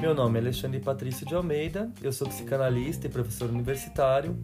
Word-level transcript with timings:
Meu 0.00 0.14
nome 0.14 0.38
é 0.38 0.42
Alexandre 0.42 0.80
Patrício 0.80 1.26
de 1.26 1.34
Almeida, 1.34 1.90
eu 2.02 2.12
sou 2.12 2.28
psicanalista 2.28 3.06
e 3.06 3.10
professor 3.10 3.48
universitário, 3.48 4.38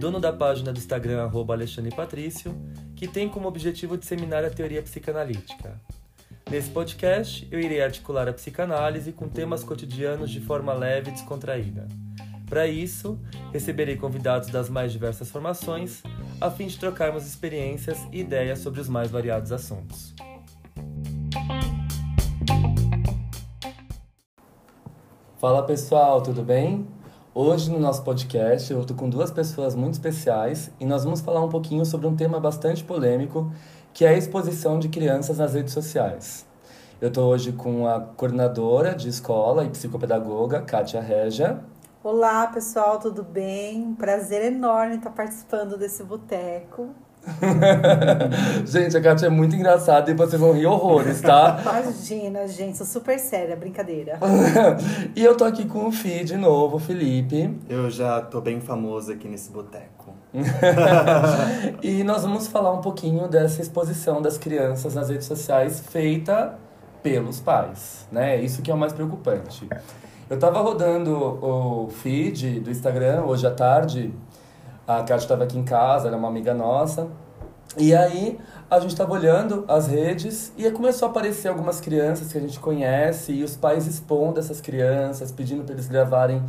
dono 0.00 0.18
da 0.18 0.32
página 0.32 0.72
do 0.72 0.78
Instagram 0.78 1.30
Alexandre 1.50 1.94
Patrício, 1.94 2.54
que 2.96 3.06
tem 3.06 3.28
como 3.28 3.46
objetivo 3.46 3.98
disseminar 3.98 4.44
a 4.44 4.50
teoria 4.50 4.82
psicanalítica. 4.82 5.78
Nesse 6.50 6.70
podcast, 6.70 7.46
eu 7.50 7.60
irei 7.60 7.82
articular 7.82 8.28
a 8.28 8.32
psicanálise 8.32 9.12
com 9.12 9.28
temas 9.28 9.62
cotidianos 9.62 10.30
de 10.30 10.40
forma 10.40 10.72
leve 10.72 11.10
e 11.10 11.12
descontraída. 11.12 11.86
Para 12.48 12.66
isso, 12.66 13.20
receberei 13.52 13.96
convidados 13.96 14.48
das 14.48 14.68
mais 14.68 14.92
diversas 14.92 15.30
formações, 15.30 16.02
a 16.40 16.50
fim 16.50 16.66
de 16.66 16.78
trocarmos 16.78 17.26
experiências 17.26 17.98
e 18.10 18.20
ideias 18.20 18.58
sobre 18.58 18.80
os 18.80 18.88
mais 18.88 19.10
variados 19.10 19.52
assuntos. 19.52 20.14
Fala 25.42 25.64
pessoal, 25.64 26.22
tudo 26.22 26.40
bem? 26.44 26.86
Hoje 27.34 27.68
no 27.68 27.80
nosso 27.80 28.04
podcast 28.04 28.72
eu 28.72 28.80
estou 28.82 28.96
com 28.96 29.10
duas 29.10 29.28
pessoas 29.28 29.74
muito 29.74 29.94
especiais 29.94 30.70
e 30.78 30.86
nós 30.86 31.02
vamos 31.02 31.20
falar 31.20 31.44
um 31.44 31.48
pouquinho 31.48 31.84
sobre 31.84 32.06
um 32.06 32.14
tema 32.14 32.38
bastante 32.38 32.84
polêmico 32.84 33.50
que 33.92 34.04
é 34.04 34.10
a 34.10 34.16
exposição 34.16 34.78
de 34.78 34.88
crianças 34.88 35.38
nas 35.38 35.54
redes 35.54 35.72
sociais. 35.72 36.46
Eu 37.00 37.08
estou 37.08 37.28
hoje 37.28 37.50
com 37.50 37.88
a 37.88 37.98
coordenadora 38.00 38.94
de 38.94 39.08
escola 39.08 39.64
e 39.64 39.70
psicopedagoga, 39.70 40.62
Kátia 40.62 41.00
Regia. 41.00 41.58
Olá 42.04 42.46
pessoal, 42.46 43.00
tudo 43.00 43.24
bem? 43.24 43.94
Prazer 43.94 44.44
enorme 44.44 44.94
estar 44.94 45.10
participando 45.10 45.76
desse 45.76 46.04
boteco. 46.04 46.90
gente, 48.66 48.96
a 48.96 49.00
Kátia 49.00 49.26
é 49.26 49.28
muito 49.28 49.54
engraçada 49.54 50.10
e 50.10 50.14
vocês 50.14 50.40
vão 50.40 50.52
rir 50.52 50.66
horrores, 50.66 51.20
tá? 51.20 51.60
Imagina, 51.60 52.48
gente, 52.48 52.76
sou 52.76 52.86
super 52.86 53.18
séria, 53.18 53.56
brincadeira. 53.56 54.18
e 55.14 55.24
eu 55.24 55.36
tô 55.36 55.44
aqui 55.44 55.64
com 55.66 55.86
o 55.86 55.92
Fih 55.92 56.24
de 56.24 56.36
novo, 56.36 56.78
Felipe. 56.78 57.56
Eu 57.68 57.90
já 57.90 58.20
tô 58.20 58.40
bem 58.40 58.60
famoso 58.60 59.12
aqui 59.12 59.28
nesse 59.28 59.50
boteco. 59.50 60.12
e 61.82 62.02
nós 62.02 62.22
vamos 62.22 62.48
falar 62.48 62.72
um 62.72 62.80
pouquinho 62.80 63.28
dessa 63.28 63.60
exposição 63.60 64.20
das 64.20 64.38
crianças 64.38 64.94
nas 64.94 65.08
redes 65.08 65.26
sociais 65.26 65.80
feita 65.80 66.58
pelos 67.02 67.40
pais, 67.40 68.06
né? 68.10 68.40
Isso 68.40 68.62
que 68.62 68.70
é 68.70 68.74
o 68.74 68.78
mais 68.78 68.92
preocupante. 68.92 69.68
Eu 70.30 70.38
tava 70.38 70.60
rodando 70.60 71.14
o 71.14 71.90
feed 71.90 72.60
do 72.60 72.70
Instagram 72.70 73.24
hoje 73.24 73.46
à 73.46 73.50
tarde 73.50 74.12
a 74.86 74.96
Kátia 74.98 75.16
estava 75.16 75.44
aqui 75.44 75.58
em 75.58 75.64
casa, 75.64 76.08
era 76.08 76.16
uma 76.16 76.28
amiga 76.28 76.52
nossa. 76.54 77.08
E 77.78 77.94
aí 77.94 78.38
a 78.70 78.78
gente 78.80 78.90
estava 78.90 79.12
olhando 79.12 79.64
as 79.66 79.86
redes 79.86 80.52
e 80.58 80.70
começou 80.70 81.08
a 81.08 81.10
aparecer 81.10 81.48
algumas 81.48 81.80
crianças 81.80 82.30
que 82.30 82.36
a 82.36 82.40
gente 82.40 82.60
conhece 82.60 83.32
e 83.32 83.42
os 83.42 83.56
pais 83.56 83.86
expondo 83.86 84.38
essas 84.38 84.60
crianças, 84.60 85.32
pedindo 85.32 85.64
para 85.64 85.74
eles 85.74 85.88
gravarem 85.88 86.42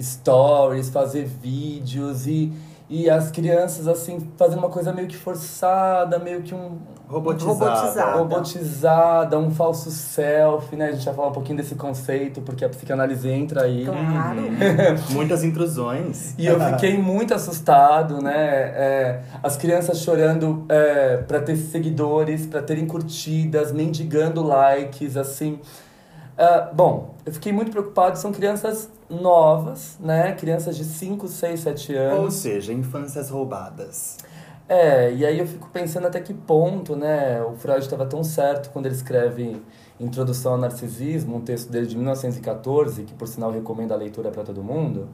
stories, 0.00 0.88
fazer 0.88 1.24
vídeos 1.24 2.26
e 2.26 2.52
e 2.94 3.10
as 3.10 3.28
crianças, 3.28 3.88
assim, 3.88 4.30
fazendo 4.36 4.58
uma 4.58 4.68
coisa 4.68 4.92
meio 4.92 5.08
que 5.08 5.16
forçada, 5.16 6.16
meio 6.16 6.42
que 6.42 6.54
um. 6.54 6.78
Robotizada. 7.08 7.52
Robotizada. 7.52 8.18
Robotizada, 8.18 9.38
um 9.38 9.50
falso 9.50 9.90
selfie, 9.90 10.76
né? 10.76 10.90
A 10.90 10.92
gente 10.92 11.04
vai 11.04 11.12
falar 11.12 11.28
um 11.28 11.32
pouquinho 11.32 11.56
desse 11.56 11.74
conceito, 11.74 12.40
porque 12.40 12.64
a 12.64 12.68
psicanálise 12.68 13.28
entra 13.28 13.64
aí. 13.64 13.84
Claro. 13.84 14.42
Muitas 15.10 15.42
intrusões. 15.42 16.34
E 16.38 16.46
eu 16.46 16.60
fiquei 16.60 16.96
muito 16.96 17.34
assustado, 17.34 18.22
né? 18.22 18.36
É, 18.36 19.20
as 19.42 19.56
crianças 19.56 19.98
chorando 19.98 20.64
é, 20.68 21.16
para 21.16 21.40
ter 21.40 21.56
seguidores, 21.56 22.46
para 22.46 22.62
terem 22.62 22.86
curtidas, 22.86 23.72
mendigando 23.72 24.40
likes, 24.40 25.16
assim. 25.16 25.58
Uh, 26.34 26.74
bom, 26.74 27.14
eu 27.24 27.32
fiquei 27.32 27.52
muito 27.52 27.70
preocupado, 27.70 28.18
são 28.18 28.32
crianças 28.32 28.90
novas, 29.08 29.96
né? 30.00 30.32
Crianças 30.32 30.76
de 30.76 30.84
5, 30.84 31.28
6, 31.28 31.60
7 31.60 31.94
anos. 31.94 32.24
Ou 32.24 32.30
seja, 32.30 32.72
infâncias 32.72 33.30
roubadas. 33.30 34.18
É, 34.68 35.12
e 35.12 35.24
aí 35.26 35.38
eu 35.38 35.46
fico 35.46 35.68
pensando 35.70 36.06
até 36.06 36.20
que 36.20 36.32
ponto, 36.32 36.96
né? 36.96 37.42
O 37.42 37.54
Freud 37.54 37.80
estava 37.80 38.06
tão 38.06 38.24
certo 38.24 38.70
quando 38.70 38.86
ele 38.86 38.94
escreve 38.94 39.62
Introdução 40.00 40.52
ao 40.52 40.58
Narcisismo, 40.58 41.36
um 41.36 41.40
texto 41.40 41.70
dele 41.70 41.86
de 41.86 41.96
1914, 41.96 43.04
que 43.04 43.14
por 43.14 43.28
sinal 43.28 43.52
recomendo 43.52 43.92
a 43.92 43.96
leitura 43.96 44.30
para 44.30 44.42
todo 44.42 44.62
mundo, 44.62 45.08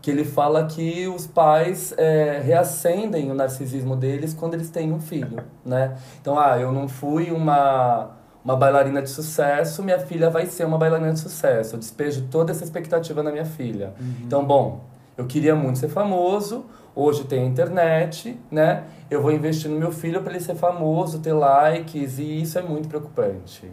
que 0.00 0.10
ele 0.10 0.24
fala 0.24 0.66
que 0.66 1.08
os 1.08 1.26
pais 1.26 1.92
é, 1.96 2.40
reacendem 2.44 3.30
o 3.30 3.34
narcisismo 3.34 3.96
deles 3.96 4.34
quando 4.34 4.54
eles 4.54 4.70
têm 4.70 4.92
um 4.92 5.00
filho, 5.00 5.42
né? 5.64 5.96
Então, 6.20 6.38
ah, 6.38 6.58
eu 6.58 6.70
não 6.70 6.86
fui 6.88 7.30
uma 7.30 8.19
uma 8.44 8.56
bailarina 8.56 9.02
de 9.02 9.10
sucesso, 9.10 9.82
minha 9.82 9.98
filha 9.98 10.30
vai 10.30 10.46
ser 10.46 10.64
uma 10.64 10.78
bailarina 10.78 11.12
de 11.12 11.20
sucesso. 11.20 11.74
Eu 11.74 11.78
despejo 11.78 12.26
toda 12.30 12.52
essa 12.52 12.64
expectativa 12.64 13.22
na 13.22 13.30
minha 13.30 13.44
filha. 13.44 13.94
Uhum. 14.00 14.14
Então, 14.24 14.44
bom, 14.44 14.84
eu 15.16 15.26
queria 15.26 15.54
muito 15.54 15.78
ser 15.78 15.88
famoso, 15.88 16.64
hoje 16.94 17.24
tem 17.24 17.42
a 17.42 17.46
internet, 17.46 18.38
né? 18.50 18.84
Eu 19.10 19.20
vou 19.20 19.32
investir 19.32 19.70
no 19.70 19.78
meu 19.78 19.92
filho 19.92 20.22
para 20.22 20.32
ele 20.32 20.40
ser 20.42 20.54
famoso, 20.54 21.18
ter 21.18 21.32
likes, 21.32 22.18
e 22.18 22.42
isso 22.42 22.58
é 22.58 22.62
muito 22.62 22.88
preocupante. 22.88 23.70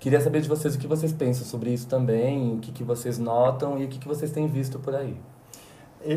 Queria 0.00 0.20
saber 0.20 0.40
de 0.40 0.48
vocês 0.48 0.74
o 0.74 0.78
que 0.78 0.86
vocês 0.86 1.12
pensam 1.12 1.44
sobre 1.44 1.70
isso 1.70 1.86
também, 1.86 2.54
o 2.54 2.58
que, 2.58 2.72
que 2.72 2.82
vocês 2.82 3.18
notam 3.18 3.78
e 3.78 3.84
o 3.84 3.88
que, 3.88 3.98
que 3.98 4.08
vocês 4.08 4.30
têm 4.30 4.48
visto 4.48 4.78
por 4.78 4.94
aí. 4.94 5.14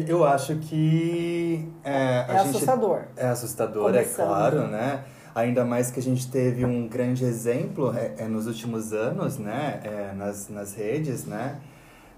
Eu 0.07 0.23
acho 0.23 0.55
que. 0.55 1.69
É, 1.83 2.25
é 2.29 2.37
assustador. 2.37 3.01
É 3.17 3.27
assustador, 3.27 3.91
Começando. 3.91 4.25
é 4.25 4.27
claro, 4.27 4.67
né? 4.69 5.03
Ainda 5.35 5.65
mais 5.65 5.89
que 5.89 5.99
a 5.99 6.03
gente 6.03 6.29
teve 6.29 6.63
um 6.63 6.87
grande 6.87 7.25
exemplo 7.25 7.91
é, 7.97 8.13
é 8.19 8.27
nos 8.27 8.45
últimos 8.45 8.93
anos, 8.93 9.37
né? 9.39 9.81
É, 9.83 10.13
nas, 10.13 10.47
nas 10.47 10.75
redes, 10.75 11.25
né? 11.25 11.59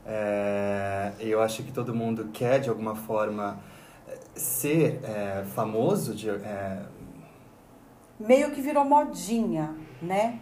É, 0.05 1.13
eu 1.19 1.41
acho 1.41 1.63
que 1.63 1.71
todo 1.71 1.95
mundo 1.95 2.29
quer, 2.33 2.59
de 2.59 2.69
alguma 2.69 2.95
forma, 2.95 3.59
ser 4.35 4.99
é, 5.03 5.45
famoso. 5.55 6.13
De, 6.13 6.29
é, 6.29 6.81
Meio 8.19 8.51
que 8.51 8.61
virou 8.61 8.83
modinha, 8.83 9.73
né? 10.01 10.39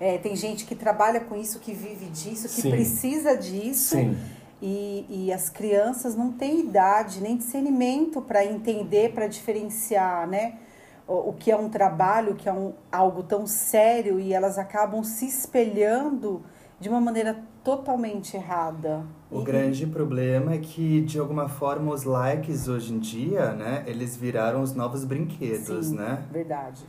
É, 0.00 0.18
tem 0.18 0.34
gente 0.34 0.64
que 0.64 0.74
trabalha 0.74 1.20
com 1.20 1.36
isso, 1.36 1.60
que 1.60 1.72
vive 1.72 2.06
disso, 2.06 2.48
que 2.48 2.62
Sim. 2.62 2.70
precisa 2.70 3.36
disso. 3.36 3.96
Sim. 3.96 4.16
E, 4.62 5.04
e 5.08 5.32
as 5.32 5.50
crianças 5.50 6.16
não 6.16 6.32
têm 6.32 6.60
idade 6.60 7.20
nem 7.20 7.36
discernimento 7.36 8.22
para 8.22 8.44
entender, 8.44 9.12
para 9.12 9.26
diferenciar, 9.26 10.26
né? 10.26 10.54
O, 11.06 11.32
que 11.32 11.50
é 11.50 11.56
um 11.56 11.68
trabalho, 11.68 12.32
o 12.32 12.34
que 12.34 12.48
é 12.48 12.52
um, 12.52 12.72
algo 12.90 13.22
tão 13.22 13.46
sério 13.46 14.18
e 14.18 14.32
elas 14.32 14.58
acabam 14.58 15.02
se 15.02 15.26
espelhando 15.26 16.42
de 16.80 16.88
uma 16.88 17.00
maneira 17.00 17.36
totalmente 17.62 18.36
errada. 18.36 19.04
O 19.30 19.40
e... 19.40 19.44
grande 19.44 19.86
problema 19.86 20.54
é 20.54 20.58
que, 20.58 21.00
de 21.02 21.18
alguma 21.18 21.48
forma, 21.48 21.92
os 21.92 22.04
likes 22.04 22.68
hoje 22.68 22.92
em 22.92 22.98
dia, 22.98 23.52
né, 23.52 23.84
eles 23.86 24.16
viraram 24.16 24.62
os 24.62 24.74
novos 24.74 25.04
brinquedos, 25.04 25.86
Sim, 25.86 25.96
né? 25.96 26.24
verdade. 26.30 26.84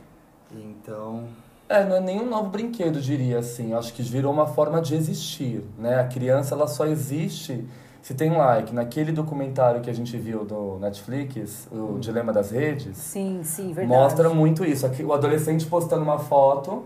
Então... 0.50 1.24
É, 1.68 1.84
não 1.84 1.96
é 1.96 2.00
nenhum 2.00 2.30
novo 2.30 2.48
brinquedo, 2.48 3.00
diria 3.00 3.40
assim. 3.40 3.74
Acho 3.74 3.92
que 3.92 4.00
virou 4.00 4.32
uma 4.32 4.46
forma 4.46 4.80
de 4.80 4.94
existir, 4.94 5.64
né? 5.76 5.98
A 5.98 6.04
criança, 6.06 6.54
ela 6.54 6.68
só 6.68 6.86
existe 6.86 7.66
se 8.06 8.14
tem 8.14 8.30
like 8.30 8.72
naquele 8.72 9.10
documentário 9.10 9.80
que 9.80 9.90
a 9.90 9.92
gente 9.92 10.16
viu 10.16 10.44
do 10.44 10.78
Netflix, 10.78 11.66
o 11.72 11.74
hum. 11.74 11.98
Dilema 11.98 12.32
das 12.32 12.52
Redes. 12.52 12.96
Sim, 12.96 13.40
sim, 13.42 13.72
verdade. 13.72 14.00
Mostra 14.00 14.28
muito 14.30 14.64
isso. 14.64 14.86
O 15.04 15.12
adolescente 15.12 15.66
postando 15.66 16.04
uma 16.04 16.16
foto 16.16 16.84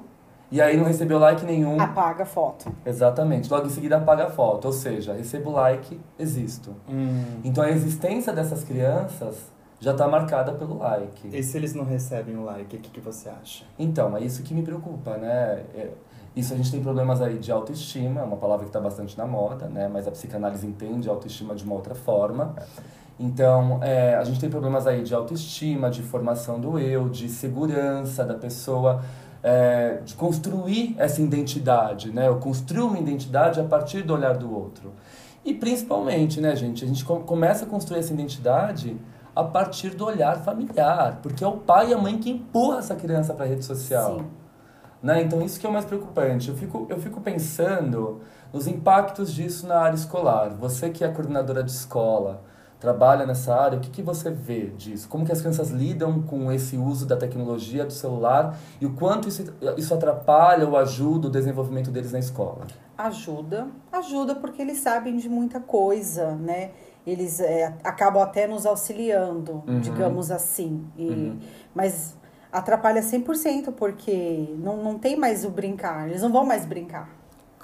e 0.51 0.63
aí 0.63 0.79
não 0.79 0.85
recebeu 0.87 1.19
like 1.19 1.45
nenhum. 1.45 1.79
Apaga 1.79 2.23
a 2.23 2.27
foto. 2.27 2.73
Exatamente. 2.87 3.51
Logo 3.51 3.67
em 3.67 3.69
seguida 3.69 3.99
apaga 3.99 4.29
a 4.29 4.31
foto. 4.31 4.65
Ou 4.65 4.73
seja, 4.73 5.13
recebo 5.13 5.51
like, 5.51 6.01
existo. 6.19 6.75
Hum. 6.89 7.43
Então 7.45 7.65
a 7.65 7.71
existência 7.71 8.33
dessas 8.33 8.65
crianças 8.65 9.53
já 9.79 9.93
está 9.93 10.09
marcada 10.09 10.53
pelo 10.53 10.79
like. 10.79 11.37
E 11.37 11.43
se 11.43 11.55
eles 11.59 11.75
não 11.75 11.85
recebem 11.85 12.35
o 12.35 12.45
like, 12.45 12.77
o 12.77 12.79
que, 12.81 12.89
que 12.89 13.01
você 13.01 13.29
acha? 13.29 13.67
Então, 13.79 14.17
é 14.17 14.23
isso 14.23 14.43
que 14.43 14.55
me 14.55 14.63
preocupa, 14.63 15.19
né? 15.19 15.65
É 15.75 15.91
isso 16.35 16.55
a 16.55 16.57
gente 16.57 16.71
tem 16.71 16.83
problemas 16.83 17.21
aí 17.21 17.39
de 17.39 17.51
autoestima, 17.51 18.21
é 18.21 18.25
uma 18.25 18.37
palavra 18.37 18.65
que 18.65 18.69
está 18.69 18.81
bastante 18.81 19.19
na 19.19 19.27
moda, 19.27 19.67
né? 19.67 19.89
Mas 19.89 20.07
a 20.07 20.11
psicanálise 20.11 20.67
entende 20.67 21.09
a 21.09 21.13
autoestima 21.13 21.55
de 21.55 21.65
uma 21.65 21.75
outra 21.75 21.95
forma. 21.95 22.55
Então, 23.19 23.81
é, 23.83 24.15
a 24.15 24.25
gente 24.25 24.41
tem 24.41 24.49
problemas 24.49 24.87
aí 24.87 25.03
de 25.03 25.15
autoestima, 25.15 25.91
de 25.91 26.03
formação 26.03 26.61
do 26.61 26.79
eu, 26.79 27.09
de 27.09 27.29
segurança 27.29 28.25
da 28.25 28.35
pessoa, 28.35 29.03
é, 29.43 29.99
de 30.05 30.15
construir 30.15 30.95
essa 30.99 31.21
identidade, 31.21 32.13
né? 32.13 32.29
Eu 32.29 32.37
construir 32.37 32.83
uma 32.83 32.99
identidade 32.99 33.61
a 33.61 33.65
partir 33.65 34.03
do 34.03 34.15
olhar 34.15 34.37
do 34.39 34.55
outro. 34.55 34.93
E 35.45 35.53
principalmente, 35.53 36.41
né, 36.41 36.55
gente, 36.55 36.85
a 36.85 36.89
gente 36.89 37.05
começa 37.05 37.65
a 37.65 37.69
construir 37.69 37.99
essa 37.99 38.13
identidade 38.13 38.97
a 39.35 39.43
partir 39.43 39.91
do 39.91 40.05
olhar 40.05 40.39
familiar, 40.45 41.19
porque 41.23 41.43
é 41.43 41.47
o 41.47 41.57
pai 41.57 41.91
e 41.91 41.95
a 41.95 41.99
mãe 41.99 42.19
que 42.19 42.31
empurra 42.31 42.79
essa 42.79 42.95
criança 42.95 43.33
para 43.33 43.47
a 43.47 43.49
rede 43.49 43.65
social. 43.65 44.19
Sim. 44.19 44.40
Né? 45.03 45.23
Então, 45.23 45.43
isso 45.43 45.59
que 45.59 45.67
é 45.67 45.69
o 45.69 45.73
mais 45.73 45.85
preocupante. 45.85 46.51
Eu 46.51 46.57
fico, 46.57 46.87
eu 46.89 47.01
fico 47.01 47.21
pensando 47.21 48.21
nos 48.53 48.67
impactos 48.67 49.33
disso 49.33 49.67
na 49.67 49.79
área 49.79 49.95
escolar. 49.95 50.51
Você 50.51 50.91
que 50.91 51.03
é 51.03 51.09
coordenadora 51.09 51.63
de 51.63 51.71
escola, 51.71 52.43
trabalha 52.81 53.27
nessa 53.27 53.55
área, 53.55 53.79
o 53.79 53.81
que, 53.81 53.91
que 53.91 54.03
você 54.03 54.31
vê 54.31 54.67
disso? 54.69 55.09
Como 55.09 55.25
que 55.25 55.31
as 55.31 55.41
crianças 55.41 55.71
lidam 55.71 56.23
com 56.23 56.51
esse 56.51 56.77
uso 56.77 57.07
da 57.07 57.17
tecnologia, 57.17 57.85
do 57.85 57.93
celular, 57.93 58.59
e 58.81 58.87
o 58.87 58.95
quanto 58.95 59.29
isso, 59.29 59.45
isso 59.77 59.95
atrapalha 59.95 60.67
ou 60.67 60.77
ajuda 60.77 61.29
o 61.29 61.31
desenvolvimento 61.31 61.91
deles 61.91 62.13
na 62.13 62.19
escola? 62.19 62.67
Ajuda, 62.97 63.69
ajuda 63.93 64.35
porque 64.35 64.63
eles 64.63 64.79
sabem 64.79 65.17
de 65.17 65.29
muita 65.29 65.61
coisa, 65.61 66.35
né? 66.35 66.71
Eles 67.07 67.41
é, 67.41 67.75
acabam 67.85 68.23
até 68.23 68.47
nos 68.47 68.67
auxiliando, 68.67 69.63
uhum. 69.67 69.81
digamos 69.81 70.31
assim. 70.31 70.87
E, 70.97 71.09
uhum. 71.09 71.39
Mas 71.75 72.15
atrapalha 72.53 73.01
100% 73.01 73.73
porque 73.73 74.55
não, 74.59 74.77
não 74.79 74.99
tem 74.99 75.17
mais 75.17 75.45
o 75.45 75.51
brincar, 75.51 76.09
eles 76.09 76.23
não 76.23 76.33
vão 76.33 76.45
mais 76.45 76.65
brincar. 76.65 77.09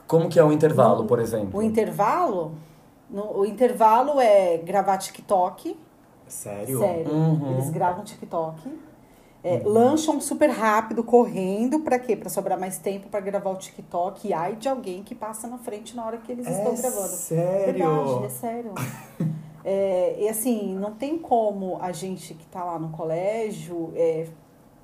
Como 0.06 0.28
que 0.28 0.38
é 0.38 0.44
o 0.44 0.52
intervalo, 0.52 1.02
no, 1.02 1.08
por 1.08 1.18
exemplo? 1.18 1.58
O 1.58 1.62
intervalo 1.62 2.52
no, 3.10 3.38
o 3.38 3.46
intervalo 3.46 4.20
é 4.20 4.58
gravar 4.58 4.98
TikTok. 4.98 5.76
Sério? 6.26 6.78
Sério. 6.80 7.12
Uhum. 7.12 7.52
Eles 7.52 7.70
gravam 7.70 8.04
TikTok. 8.04 8.68
É, 9.44 9.58
uhum. 9.58 9.68
Lancham 9.68 10.20
super 10.20 10.50
rápido, 10.50 11.04
correndo, 11.04 11.80
para 11.80 12.00
quê? 12.00 12.16
Para 12.16 12.28
sobrar 12.28 12.58
mais 12.58 12.78
tempo 12.78 13.08
para 13.08 13.20
gravar 13.20 13.50
o 13.50 13.56
TikTok. 13.56 14.26
E 14.26 14.32
ai 14.32 14.56
de 14.56 14.68
alguém 14.68 15.04
que 15.04 15.14
passa 15.14 15.46
na 15.46 15.58
frente 15.58 15.94
na 15.94 16.04
hora 16.04 16.18
que 16.18 16.32
eles 16.32 16.46
é 16.46 16.50
estão 16.50 16.74
gravando. 16.74 17.08
Sério? 17.08 17.64
Verdade, 17.64 18.24
é 18.24 18.28
sério. 18.28 18.74
é, 19.64 20.16
e 20.20 20.28
assim, 20.28 20.74
não 20.74 20.92
tem 20.94 21.16
como 21.16 21.78
a 21.80 21.92
gente 21.92 22.34
que 22.34 22.44
está 22.44 22.64
lá 22.64 22.76
no 22.76 22.88
colégio 22.88 23.92
é, 23.94 24.26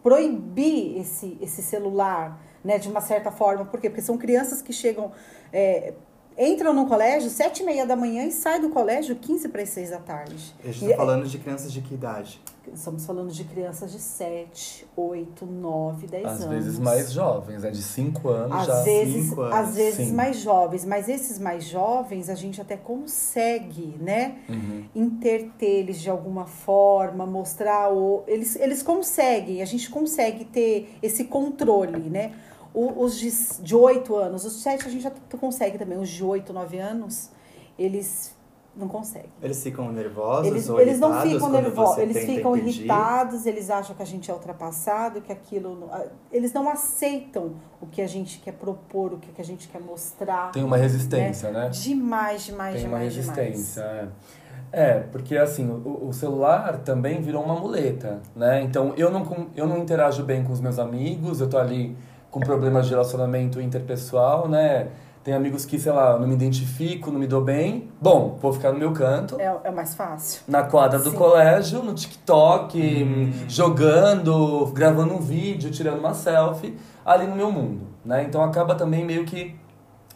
proibir 0.02 0.98
esse, 0.98 1.38
esse 1.40 1.62
celular, 1.62 2.40
né, 2.64 2.78
de 2.78 2.88
uma 2.88 3.00
certa 3.00 3.30
forma. 3.30 3.64
Por 3.64 3.80
quê? 3.80 3.88
Porque 3.88 4.02
são 4.02 4.18
crianças 4.18 4.60
que 4.60 4.72
chegam. 4.72 5.12
É, 5.52 5.94
entram 6.36 6.72
no 6.72 6.86
colégio 6.86 7.28
sete 7.30 7.62
e 7.62 7.66
meia 7.66 7.86
da 7.86 7.94
manhã 7.94 8.24
e 8.24 8.32
sai 8.32 8.60
do 8.60 8.70
colégio 8.70 9.16
15 9.16 9.48
para 9.48 9.62
as 9.62 9.68
6 9.68 9.90
da 9.90 9.98
tarde. 9.98 10.54
A 10.64 10.66
gente 10.68 10.84
está 10.84 10.96
falando 10.96 11.26
de 11.26 11.38
crianças 11.38 11.72
de 11.72 11.80
que 11.80 11.94
idade? 11.94 12.40
Estamos 12.72 13.04
falando 13.04 13.30
de 13.32 13.44
crianças 13.44 13.90
de 13.92 13.98
7, 13.98 14.86
8, 14.96 15.44
9, 15.44 16.06
10 16.06 16.24
às 16.24 16.30
anos. 16.30 16.44
Às 16.44 16.50
vezes 16.50 16.78
mais 16.78 17.12
jovens, 17.12 17.62
né? 17.62 17.70
De 17.70 17.82
5 17.82 18.28
anos 18.28 18.56
às 18.56 18.66
já. 18.66 18.82
Vezes, 18.82 19.26
cinco 19.26 19.40
anos. 19.40 19.56
Às 19.56 19.74
vezes 19.76 20.06
Sim. 20.08 20.14
mais 20.14 20.36
jovens, 20.38 20.84
mas 20.84 21.08
esses 21.08 21.38
mais 21.38 21.64
jovens 21.64 22.28
a 22.28 22.34
gente 22.34 22.60
até 22.60 22.76
consegue, 22.76 23.96
né? 24.00 24.38
Uhum. 24.48 24.84
Interter 24.94 25.80
eles 25.80 26.00
de 26.00 26.10
alguma 26.10 26.46
forma, 26.46 27.26
mostrar 27.26 27.92
o. 27.92 28.22
Eles, 28.26 28.56
eles 28.56 28.82
conseguem, 28.82 29.62
a 29.62 29.66
gente 29.66 29.90
consegue 29.90 30.44
ter 30.44 30.98
esse 31.02 31.24
controle, 31.24 32.08
né? 32.10 32.32
os 32.74 33.18
de, 33.18 33.30
de 33.62 33.76
8 33.76 34.16
anos, 34.16 34.44
os 34.44 34.54
de 34.54 34.60
7 34.60 34.86
a 34.86 34.90
gente 34.90 35.02
já 35.02 35.12
consegue 35.38 35.78
também, 35.78 35.98
os 35.98 36.08
de 36.08 36.24
8, 36.24 36.52
9 36.52 36.78
anos, 36.78 37.30
eles 37.78 38.34
não 38.74 38.88
conseguem. 38.88 39.30
Eles 39.42 39.62
ficam 39.62 39.92
nervosos 39.92 40.46
eles, 40.46 40.68
ou 40.68 40.80
eles 40.80 40.98
não 40.98 41.20
ficam 41.20 41.50
nervosos, 41.50 41.98
eles 41.98 42.24
ficam 42.24 42.56
irritados, 42.56 43.44
eles 43.46 43.70
acham 43.70 43.94
que 43.94 44.02
a 44.02 44.06
gente 44.06 44.30
é 44.30 44.34
ultrapassado, 44.34 45.20
que 45.20 45.32
aquilo. 45.32 45.90
Eles 46.30 46.52
não 46.52 46.68
aceitam 46.68 47.52
o 47.80 47.86
que 47.86 48.00
a 48.00 48.06
gente 48.06 48.38
quer 48.38 48.52
propor, 48.52 49.14
o 49.14 49.18
que 49.18 49.40
a 49.40 49.44
gente 49.44 49.68
quer 49.68 49.80
mostrar. 49.80 50.52
Tem 50.52 50.64
uma 50.64 50.76
resistência, 50.76 51.50
né? 51.50 51.64
né? 51.64 51.68
Demais, 51.68 52.44
demais, 52.44 52.74
Tem 52.74 52.82
demais. 52.82 52.82
Tem 52.82 52.88
uma 52.88 52.98
resistência, 52.98 53.82
demais. 53.82 54.08
é. 54.08 54.42
É, 54.74 55.00
porque 55.00 55.36
assim, 55.36 55.68
o, 55.68 56.08
o, 56.08 56.12
celular 56.14 56.78
também 56.78 57.20
virou 57.20 57.44
uma 57.44 57.54
muleta, 57.54 58.20
né? 58.34 58.62
Então 58.62 58.94
eu 58.96 59.10
não, 59.10 59.48
eu 59.54 59.66
não 59.66 59.76
interajo 59.76 60.24
bem 60.24 60.42
com 60.42 60.50
os 60.50 60.62
meus 60.62 60.78
amigos, 60.78 61.42
eu 61.42 61.48
tô 61.48 61.58
ali 61.58 61.94
com 62.30 62.40
problemas 62.40 62.86
de 62.86 62.92
relacionamento 62.92 63.60
interpessoal, 63.60 64.48
né? 64.48 64.88
Tem 65.24 65.34
amigos 65.34 65.64
que, 65.64 65.78
sei 65.78 65.92
lá, 65.92 66.18
não 66.18 66.26
me 66.26 66.34
identifico, 66.34 67.12
não 67.12 67.20
me 67.20 67.28
dou 67.28 67.40
bem. 67.40 67.88
Bom, 68.00 68.36
vou 68.42 68.52
ficar 68.52 68.72
no 68.72 68.78
meu 68.78 68.92
canto. 68.92 69.40
É, 69.40 69.56
é 69.64 69.70
mais 69.70 69.94
fácil. 69.94 70.42
Na 70.48 70.64
quadra 70.64 70.98
Sim. 70.98 71.10
do 71.10 71.16
colégio, 71.16 71.82
no 71.82 71.94
TikTok, 71.94 73.04
hum. 73.04 73.32
jogando, 73.48 74.66
gravando 74.74 75.14
um 75.14 75.20
vídeo, 75.20 75.70
tirando 75.70 76.00
uma 76.00 76.12
selfie, 76.12 76.76
ali 77.06 77.26
no 77.26 77.36
meu 77.36 77.52
mundo, 77.52 77.86
né? 78.04 78.24
Então 78.24 78.42
acaba 78.42 78.74
também 78.74 79.04
meio 79.04 79.24
que... 79.24 79.54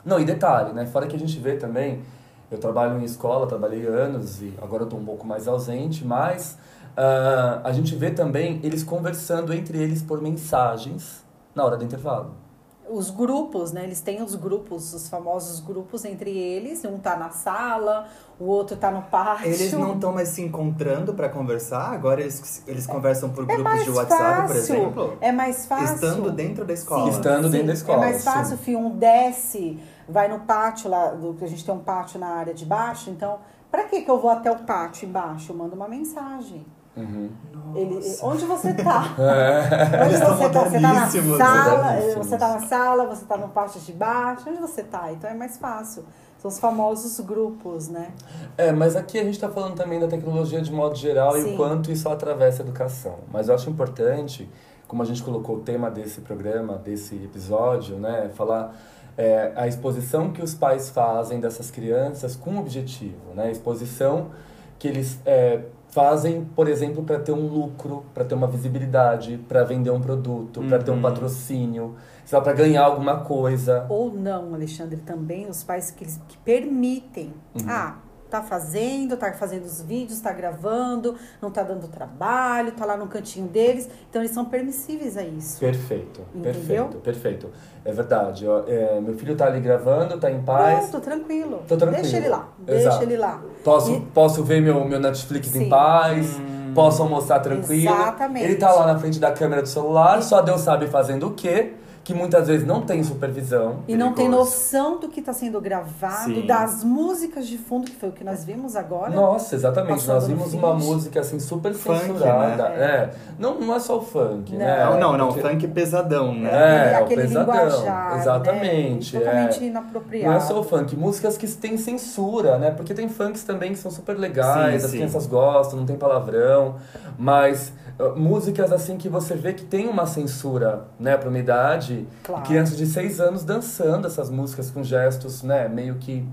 Não, 0.05 0.19
e 0.19 0.25
detalhe, 0.25 0.73
né? 0.73 0.87
Fora 0.87 1.07
que 1.07 1.15
a 1.15 1.19
gente 1.19 1.39
vê 1.39 1.55
também... 1.55 2.03
Eu 2.49 2.59
trabalho 2.59 3.01
em 3.01 3.05
escola, 3.05 3.47
trabalhei 3.47 3.85
anos 3.87 4.41
e 4.41 4.55
agora 4.63 4.85
eu 4.85 4.89
tô 4.89 4.97
um 4.97 5.05
pouco 5.05 5.27
mais 5.27 5.47
ausente, 5.47 6.05
mas... 6.05 6.59
Uh, 6.97 7.61
a 7.63 7.73
gente 7.73 7.95
vê 7.95 8.11
também 8.11 8.59
eles 8.63 8.83
conversando 8.83 9.53
entre 9.53 9.77
eles 9.77 10.01
por 10.01 10.23
mensagens 10.23 11.23
na 11.55 11.63
hora 11.63 11.77
do 11.77 11.85
intervalo. 11.85 12.46
Os 12.89 13.11
grupos, 13.11 13.73
né? 13.73 13.85
Eles 13.85 14.01
têm 14.01 14.23
os 14.23 14.35
grupos, 14.35 14.95
os 14.95 15.09
famosos 15.09 15.61
grupos 15.61 16.05
entre 16.05 16.31
eles. 16.31 16.85
Um 16.85 16.99
tá 16.99 17.17
na 17.17 17.31
sala, 17.31 18.07
o 18.39 18.45
outro 18.45 18.77
tá 18.77 18.91
no 18.91 19.03
pátio. 19.03 19.47
Eles 19.47 19.73
não 19.73 19.95
estão 19.95 20.13
mais 20.13 20.29
se 20.29 20.43
encontrando 20.43 21.15
para 21.15 21.29
conversar? 21.29 21.93
Agora 21.93 22.21
eles, 22.21 22.63
eles 22.67 22.87
conversam 22.87 23.31
por 23.31 23.45
é 23.51 23.57
grupos 23.57 23.85
de 23.85 23.91
WhatsApp, 23.91 24.19
fácil. 24.19 24.47
por 24.47 24.57
exemplo? 24.57 25.19
É 25.21 25.33
mais 25.33 25.67
fácil. 25.67 25.95
Estando 25.95 26.31
dentro 26.31 26.65
da 26.65 26.73
escola. 26.73 27.11
Sim, 27.11 27.17
Estando 27.19 27.45
sim. 27.45 27.51
dentro 27.51 27.67
da 27.67 27.73
escola. 27.73 27.99
É 27.99 28.11
mais 28.11 28.25
fácil, 28.25 28.59
filho. 28.59 28.79
Um 28.79 28.91
desce, 28.91 29.79
vai 30.09 30.29
no 30.29 30.41
pátio 30.41 30.91
lá, 30.91 31.11
do, 31.11 31.37
a 31.41 31.47
gente 31.47 31.65
tem 31.65 31.75
um 31.75 31.81
pátio 31.81 32.21
na 32.21 32.29
área 32.29 32.55
de 32.55 32.65
baixo, 32.65 33.11
então, 33.11 33.39
para 33.71 33.85
que 33.85 34.03
que 34.03 34.11
eu 34.11 34.21
vou 34.21 34.31
até 34.31 34.51
o 34.51 34.59
pátio 34.61 35.09
embaixo? 35.09 35.53
Eu 35.53 35.57
mando 35.57 35.75
uma 35.75 35.89
mensagem. 35.89 36.65
Uhum. 36.97 37.31
Ele, 37.75 38.01
onde 38.23 38.45
você 38.47 38.71
está? 38.71 39.15
É. 39.21 40.05
Onde 40.05 40.17
você 40.17 40.47
está? 40.47 40.65
Você 40.65 40.77
está 40.77 40.91
na 40.91 41.37
sala? 41.37 42.01
Você 42.17 42.35
está 42.35 42.49
na 42.49 42.61
sala? 42.61 43.07
Você 43.07 43.23
está 43.23 43.37
no 43.37 43.49
pátio 43.49 43.81
de 43.81 43.93
baixo? 43.93 44.49
Onde 44.49 44.61
você 44.61 44.81
está? 44.81 45.13
Então 45.13 45.29
é 45.29 45.35
mais 45.35 45.59
fácil. 45.59 46.05
São 46.39 46.51
os 46.51 46.59
famosos 46.59 47.19
grupos, 47.21 47.89
né? 47.89 48.13
É, 48.57 48.73
mas 48.73 48.97
aqui 48.97 49.19
a 49.19 49.25
gente 49.25 49.35
está 49.35 49.49
falando 49.49 49.75
também 49.75 49.99
da 49.99 50.07
tecnologia 50.07 50.61
de 50.61 50.73
modo 50.73 50.95
geral 50.95 51.33
Sim. 51.33 51.51
e 51.51 51.55
o 51.55 51.57
quanto 51.57 51.91
isso 51.91 52.09
atravessa 52.09 52.63
a 52.63 52.65
educação. 52.65 53.19
Mas 53.31 53.49
eu 53.49 53.55
acho 53.55 53.69
importante, 53.69 54.49
como 54.87 55.03
a 55.03 55.07
gente 55.07 55.23
colocou 55.23 55.57
o 55.57 55.61
tema 55.61 55.91
desse 55.91 56.21
programa, 56.21 56.77
desse 56.79 57.15
episódio, 57.17 57.97
né? 57.97 58.31
Falar 58.35 58.75
é, 59.17 59.53
a 59.57 59.67
exposição 59.67 60.31
que 60.31 60.43
os 60.43 60.55
pais 60.55 60.91
fazem 60.91 61.41
dessas 61.41 61.71
crianças 61.71 62.37
com 62.37 62.59
objetivo, 62.59 63.35
né? 63.35 63.45
A 63.45 63.51
exposição 63.51 64.31
que 64.79 64.89
eles 64.89 65.19
é, 65.25 65.63
fazem, 65.97 66.45
por 66.55 66.69
exemplo, 66.69 67.03
para 67.03 67.19
ter 67.19 67.33
um 67.33 67.49
lucro, 67.49 68.05
para 68.13 68.23
ter 68.23 68.35
uma 68.35 68.47
visibilidade, 68.47 69.39
para 69.49 69.65
vender 69.65 69.91
um 69.91 69.99
produto, 69.99 70.61
uhum. 70.61 70.69
para 70.69 70.79
ter 70.79 70.91
um 70.91 70.97
uhum. 70.97 71.01
patrocínio, 71.01 71.97
só 72.27 72.39
para 72.43 72.53
ganhar 72.53 72.85
alguma 72.85 73.21
coisa. 73.21 73.87
Ou 73.89 74.13
não, 74.13 74.53
Alexandre, 74.53 74.99
também 74.99 75.49
os 75.49 75.65
pais 75.65 75.91
que, 75.91 76.05
que 76.05 76.37
permitem. 76.45 77.33
Uhum. 77.55 77.67
Ah, 77.67 77.97
tá 78.31 78.43
fazendo, 78.43 79.17
tá 79.17 79.33
fazendo 79.33 79.65
os 79.65 79.81
vídeos, 79.81 80.21
tá 80.21 80.33
gravando, 80.33 81.15
não 81.41 81.51
tá 81.51 81.63
dando 81.63 81.89
trabalho, 81.89 82.73
tá 82.73 82.85
lá 82.85 82.97
no 82.97 83.07
cantinho 83.07 83.47
deles. 83.49 83.89
Então 84.09 84.23
eles 84.23 84.33
são 84.33 84.45
permissíveis 84.45 85.17
a 85.17 85.23
isso. 85.23 85.59
Perfeito, 85.61 86.21
Entendeu? 86.35 86.43
perfeito, 86.43 86.97
perfeito. 86.99 87.51
É 87.85 87.93
verdade. 87.93 88.47
É, 88.67 89.01
meu 89.01 89.17
filho 89.17 89.37
tá 89.37 89.47
ali 89.47 89.61
gravando, 89.61 90.19
tá 90.19 90.31
em 90.31 90.43
paz. 90.43 90.89
Pronto, 90.89 91.05
tranquilo. 91.05 91.63
Tô 91.69 91.77
tranquilo. 91.77 92.03
Deixa 92.03 92.17
ele 92.17 92.29
lá, 92.29 92.49
Exato. 92.67 92.99
deixa 92.99 93.03
ele 93.03 93.17
lá. 93.17 93.43
Posso, 93.63 93.93
e... 93.93 94.01
posso 94.01 94.45
ver 94.45 94.61
meu, 94.61 94.85
meu 94.85 95.01
Netflix 95.01 95.49
Sim. 95.49 95.65
em 95.65 95.69
paz. 95.69 96.39
Hum. 96.39 96.73
Posso 96.75 97.03
almoçar 97.03 97.41
tranquilo. 97.41 97.95
Exatamente. 97.95 98.45
Ele 98.45 98.57
tá 98.57 98.71
lá 98.71 98.87
na 98.87 98.99
frente 98.99 99.19
da 99.19 99.33
câmera 99.33 99.63
do 99.63 99.69
celular, 99.69 100.23
só 100.23 100.43
Deus 100.43 100.61
sabe 100.61 100.87
fazendo 100.89 101.29
o 101.29 101.31
quê 101.33 101.73
que 102.07 102.15
muitas 102.15 102.47
vezes 102.47 102.65
não 102.65 102.83
tem 102.83 103.03
supervisão. 103.03 103.79
E 103.89 103.97
não 103.97 104.13
tem 104.13 104.29
noção 104.29 105.01
do 105.01 105.09
que 105.09 105.19
está 105.19 105.33
sendo 105.33 105.61
gravado, 105.61 106.37
Sim. 106.37 106.47
das 106.47 106.85
músicas 106.85 107.49
de 107.49 107.59
fundo, 107.59 107.91
que 107.91 107.97
foi 107.97 108.11
o 108.11 108.13
que 108.13 108.23
nós 108.23 108.45
vimos 108.45 108.77
agora. 108.77 109.11
Nossa, 109.11 109.57
exatamente. 109.57 110.07
Nós 110.07 110.29
vimos 110.29 110.55
uma 110.55 110.73
música 110.73 111.19
assim 111.19 111.41
super 111.41 111.75
funk, 111.75 111.99
censurada. 111.99 112.69
Né? 112.69 112.85
É. 112.85 113.11
Não, 113.41 113.59
não 113.59 113.75
é 113.75 113.81
só 113.81 113.99
o 113.99 114.03
funk, 114.03 114.53
não. 114.53 114.59
né? 114.59 114.85
Não, 114.85 115.01
não, 115.01 115.19
não. 115.19 115.27
Porque... 115.33 115.49
Funk 115.49 115.67
pesadão, 115.67 116.33
né? 116.33 116.49
É, 116.53 116.93
é 116.93 116.95
aquele 116.95 117.23
pesadão. 117.23 117.55
Linguajar, 117.57 118.19
exatamente. 118.21 119.17
Né? 119.17 119.25
Totalmente 119.25 119.65
é. 119.65 119.67
inapropriado. 119.67 120.31
Não 120.31 120.37
é 120.37 120.41
só 120.41 120.61
o 120.61 120.63
funk. 120.63 120.95
Músicas 120.95 121.37
que 121.37 121.49
têm 121.49 121.77
censura, 121.77 122.57
né? 122.57 122.71
Porque 122.71 122.95
tem 122.95 123.09
funks 123.09 123.43
também 123.43 123.73
que 123.73 123.81
são 123.81 123.91
super 123.91 124.17
legais, 124.17 124.83
sim, 124.83 124.87
as 124.87 124.91
sim. 124.93 124.97
crianças 124.99 125.27
gostam, 125.27 125.81
não 125.81 125.87
tem 125.87 125.97
palavrão. 125.97 126.77
Mas 127.19 127.73
músicas 128.17 128.73
assim 128.73 128.97
que 128.97 129.09
você 129.09 129.35
vê 129.35 129.53
que 129.53 129.65
tem 129.65 129.89
uma 129.89 130.07
censura, 130.07 130.85
né, 130.99 131.17
pra 131.17 131.29
uma 131.29 131.39
idade. 131.39 132.07
Claro. 132.23 132.43
Crianças 132.43 132.77
de 132.77 132.87
seis 132.87 133.21
anos 133.21 133.45
dançando 133.45 134.07
essas 134.07 134.29
músicas 134.31 134.71
com 134.71 134.83
gestos, 134.83 135.43
né, 135.43 135.69
meio 135.69 135.97
que 135.97 136.29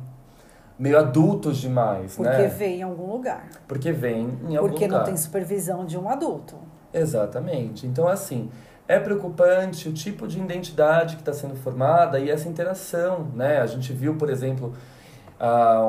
meio 0.77 0.97
adultos 0.97 1.57
demais, 1.57 2.15
Porque 2.15 2.29
né? 2.29 2.35
Porque 2.43 2.55
vem 2.57 2.79
em 2.79 2.83
algum 2.83 3.11
lugar. 3.11 3.47
Porque 3.67 3.91
vem 3.91 4.37
em 4.49 4.55
algum 4.57 4.69
Porque 4.69 4.85
lugar. 4.85 4.97
não 4.99 5.05
tem 5.05 5.15
supervisão 5.15 5.85
de 5.85 5.97
um 5.97 6.09
adulto. 6.09 6.55
Exatamente. 6.91 7.87
Então, 7.87 8.07
assim, 8.07 8.49
é 8.87 8.99
preocupante 8.99 9.87
o 9.87 9.93
tipo 9.93 10.27
de 10.27 10.39
identidade 10.39 11.15
que 11.15 11.21
está 11.21 11.31
sendo 11.31 11.55
formada 11.55 12.19
e 12.19 12.29
essa 12.29 12.49
interação, 12.49 13.27
né? 13.33 13.59
A 13.59 13.65
gente 13.67 13.93
viu, 13.93 14.15
por 14.15 14.29
exemplo, 14.29 14.73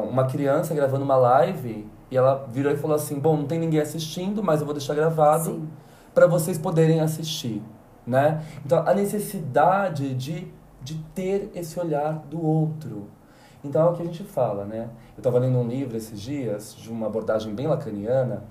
uma 0.09 0.27
criança 0.27 0.75
gravando 0.75 1.05
uma 1.05 1.17
live 1.17 1.89
e 2.11 2.17
ela 2.17 2.47
virou 2.51 2.73
e 2.73 2.77
falou 2.77 2.97
assim: 2.97 3.19
Bom, 3.19 3.37
não 3.37 3.47
tem 3.47 3.59
ninguém 3.59 3.81
assistindo, 3.81 4.43
mas 4.43 4.61
eu 4.61 4.67
vou 4.67 4.75
deixar 4.75 4.95
gravado 4.95 5.69
para 6.15 6.27
vocês 6.27 6.57
poderem 6.57 7.01
assistir, 7.01 7.63
né? 8.07 8.45
Então, 8.65 8.87
a 8.87 8.95
necessidade 8.95 10.15
de, 10.15 10.49
de 10.83 10.95
ter 11.15 11.51
esse 11.55 11.79
olhar 11.79 12.19
do 12.31 12.45
outro. 12.45 13.09
Então 13.65 13.89
é 13.89 13.91
o 13.91 13.95
que 13.95 14.03
a 14.03 14.05
gente 14.05 14.23
fala, 14.23 14.67
né? 14.67 14.91
Eu 15.17 15.21
estava 15.21 15.39
lendo 15.39 15.59
um 15.59 15.67
livro 15.67 15.97
esses 15.97 16.21
dias 16.21 16.75
de 16.75 16.91
uma 16.91 17.07
abordagem 17.07 17.55
bem 17.55 17.67
lacaniana 17.67 18.45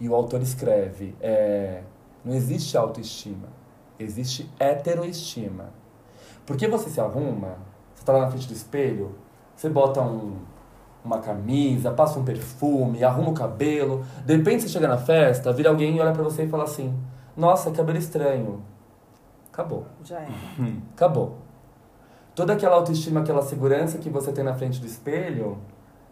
e 0.00 0.08
o 0.08 0.14
autor 0.14 0.40
escreve: 0.40 1.14
é, 1.20 1.82
não 2.24 2.34
existe 2.34 2.76
autoestima, 2.76 3.48
existe 3.98 4.50
heteroestima. 4.58 5.68
Porque 6.46 6.66
você 6.66 6.88
se 6.88 7.00
arruma, 7.00 7.58
você 7.94 8.02
está 8.02 8.12
lá 8.12 8.20
na 8.20 8.30
frente 8.30 8.48
do 8.48 8.54
espelho, 8.54 9.14
você 9.54 9.68
bota 9.68 10.00
um, 10.00 10.38
uma 11.04 11.18
camisa, 11.18 11.90
passa 11.90 12.18
um 12.18 12.24
perfume, 12.24 13.04
arruma 13.04 13.30
o 13.30 13.34
cabelo, 13.34 14.04
de 14.24 14.36
repente 14.36 14.62
você 14.62 14.68
chega 14.68 14.88
na 14.88 14.96
festa, 14.96 15.52
vira 15.52 15.68
alguém 15.68 15.96
e 15.96 16.00
olha 16.00 16.12
para 16.12 16.22
você 16.22 16.44
e 16.44 16.48
fala 16.48 16.64
assim: 16.64 16.94
Nossa, 17.36 17.70
cabelo 17.70 17.98
estranho. 17.98 18.62
Acabou. 19.52 19.86
Já 20.02 20.20
é. 20.20 20.28
Acabou. 20.94 21.38
Toda 22.34 22.54
aquela 22.54 22.74
autoestima, 22.74 23.20
aquela 23.20 23.42
segurança 23.42 23.98
que 23.98 24.10
você 24.10 24.32
tem 24.32 24.42
na 24.42 24.54
frente 24.54 24.80
do 24.80 24.86
espelho, 24.86 25.58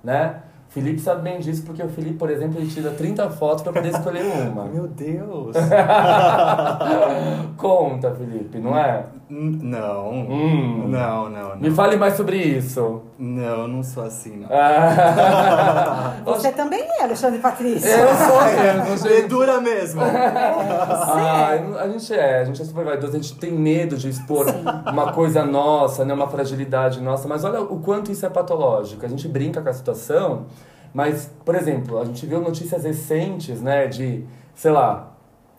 né? 0.04 0.42
Felipe 0.68 1.00
sabe 1.00 1.22
bem 1.22 1.38
disso, 1.38 1.64
porque 1.64 1.82
o 1.82 1.88
Felipe, 1.88 2.16
por 2.16 2.30
exemplo, 2.30 2.58
ele 2.58 2.70
tira 2.70 2.92
30 2.92 3.28
fotos 3.30 3.62
para 3.62 3.74
poder 3.74 3.90
escolher 3.90 4.24
uma. 4.24 4.64
Meu 4.72 4.86
Deus! 4.86 5.54
Conta, 7.58 8.14
Felipe, 8.14 8.58
não 8.58 8.74
é? 8.74 9.04
Não. 9.34 10.10
Hum. 10.28 10.88
Não, 10.88 11.30
não, 11.30 11.48
não. 11.50 11.56
Me 11.56 11.70
fale 11.70 11.96
mais 11.96 12.14
sobre 12.18 12.36
isso. 12.36 13.00
Não, 13.18 13.66
não 13.66 13.82
sou 13.82 14.02
assim, 14.02 14.36
não. 14.36 14.48
Ah. 14.50 16.16
Você 16.26 16.52
também 16.52 16.82
é, 16.82 17.04
Alexandre 17.04 17.38
Patrício. 17.38 17.88
Eu 17.88 18.14
sou 18.14 18.42
É, 18.42 18.74
mesmo, 18.74 18.84
você 18.98 19.08
é 19.08 19.16
gente. 19.16 19.28
dura 19.28 19.58
mesmo. 19.60 20.02
Ah, 20.02 21.48
a 21.80 21.88
gente 21.88 22.12
é, 22.12 22.40
a 22.40 22.44
gente 22.44 22.60
é 22.60 22.64
super 22.64 22.84
vaidoso, 22.84 23.14
a 23.14 23.16
gente 23.16 23.34
tem 23.36 23.52
medo 23.52 23.96
de 23.96 24.10
expor 24.10 24.46
uma 24.90 25.12
coisa 25.12 25.46
nossa, 25.46 26.04
né, 26.04 26.12
uma 26.12 26.28
fragilidade 26.28 27.00
nossa, 27.00 27.26
mas 27.26 27.42
olha 27.42 27.62
o 27.62 27.78
quanto 27.80 28.12
isso 28.12 28.26
é 28.26 28.28
patológico. 28.28 29.06
A 29.06 29.08
gente 29.08 29.26
brinca 29.28 29.62
com 29.62 29.68
a 29.68 29.72
situação, 29.72 30.46
mas, 30.92 31.30
por 31.44 31.54
exemplo, 31.54 31.98
a 31.98 32.04
gente 32.04 32.26
viu 32.26 32.40
notícias 32.40 32.84
recentes, 32.84 33.62
né, 33.62 33.86
de, 33.86 34.24
sei 34.54 34.70
lá, 34.72 35.08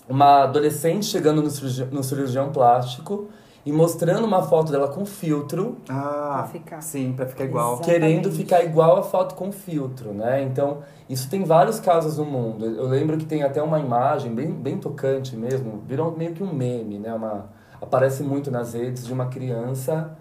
uma 0.08 0.44
adolescente 0.44 1.06
chegando 1.08 1.42
no 1.42 1.50
cirurgião, 1.50 1.88
no 1.92 2.04
cirurgião 2.04 2.52
plástico 2.52 3.30
e 3.66 3.72
mostrando 3.72 4.26
uma 4.26 4.42
foto 4.44 4.72
dela 4.72 4.88
com 4.90 5.06
filtro, 5.06 5.78
Ah, 5.90 6.40
Pra 6.40 6.48
ficar. 6.48 6.82
sim, 6.82 7.14
pra 7.14 7.26
ficar 7.26 7.46
igual. 7.46 7.74
Exato. 7.76 7.88
querendo 7.88 8.12
Exatamente. 8.28 8.38
ficar 8.38 8.64
igual 8.64 8.98
a 8.98 9.04
foto 9.04 9.36
com 9.36 9.52
filtro, 9.52 10.12
né? 10.14 10.42
Então, 10.44 10.80
isso 11.10 11.30
tem 11.30 11.44
vários 11.46 11.80
casos 11.80 12.18
no 12.18 12.26
mundo. 12.26 12.66
Eu 12.66 12.88
lembro 12.88 13.18
que 13.18 13.26
tem 13.26 13.42
até 13.44 13.62
uma 13.64 13.80
imagem 13.80 14.34
bem, 14.36 14.52
bem 14.52 14.78
tocante 14.78 15.36
mesmo, 15.38 15.82
virou 15.88 16.12
meio 16.12 16.34
que 16.34 16.44
um 16.44 16.54
meme, 16.54 17.00
né? 17.00 17.14
Uma, 17.14 17.46
aparece 17.82 18.22
muito 18.22 18.52
nas 18.52 18.74
redes 18.74 19.06
de 19.06 19.14
uma 19.14 19.28
criança 19.28 20.12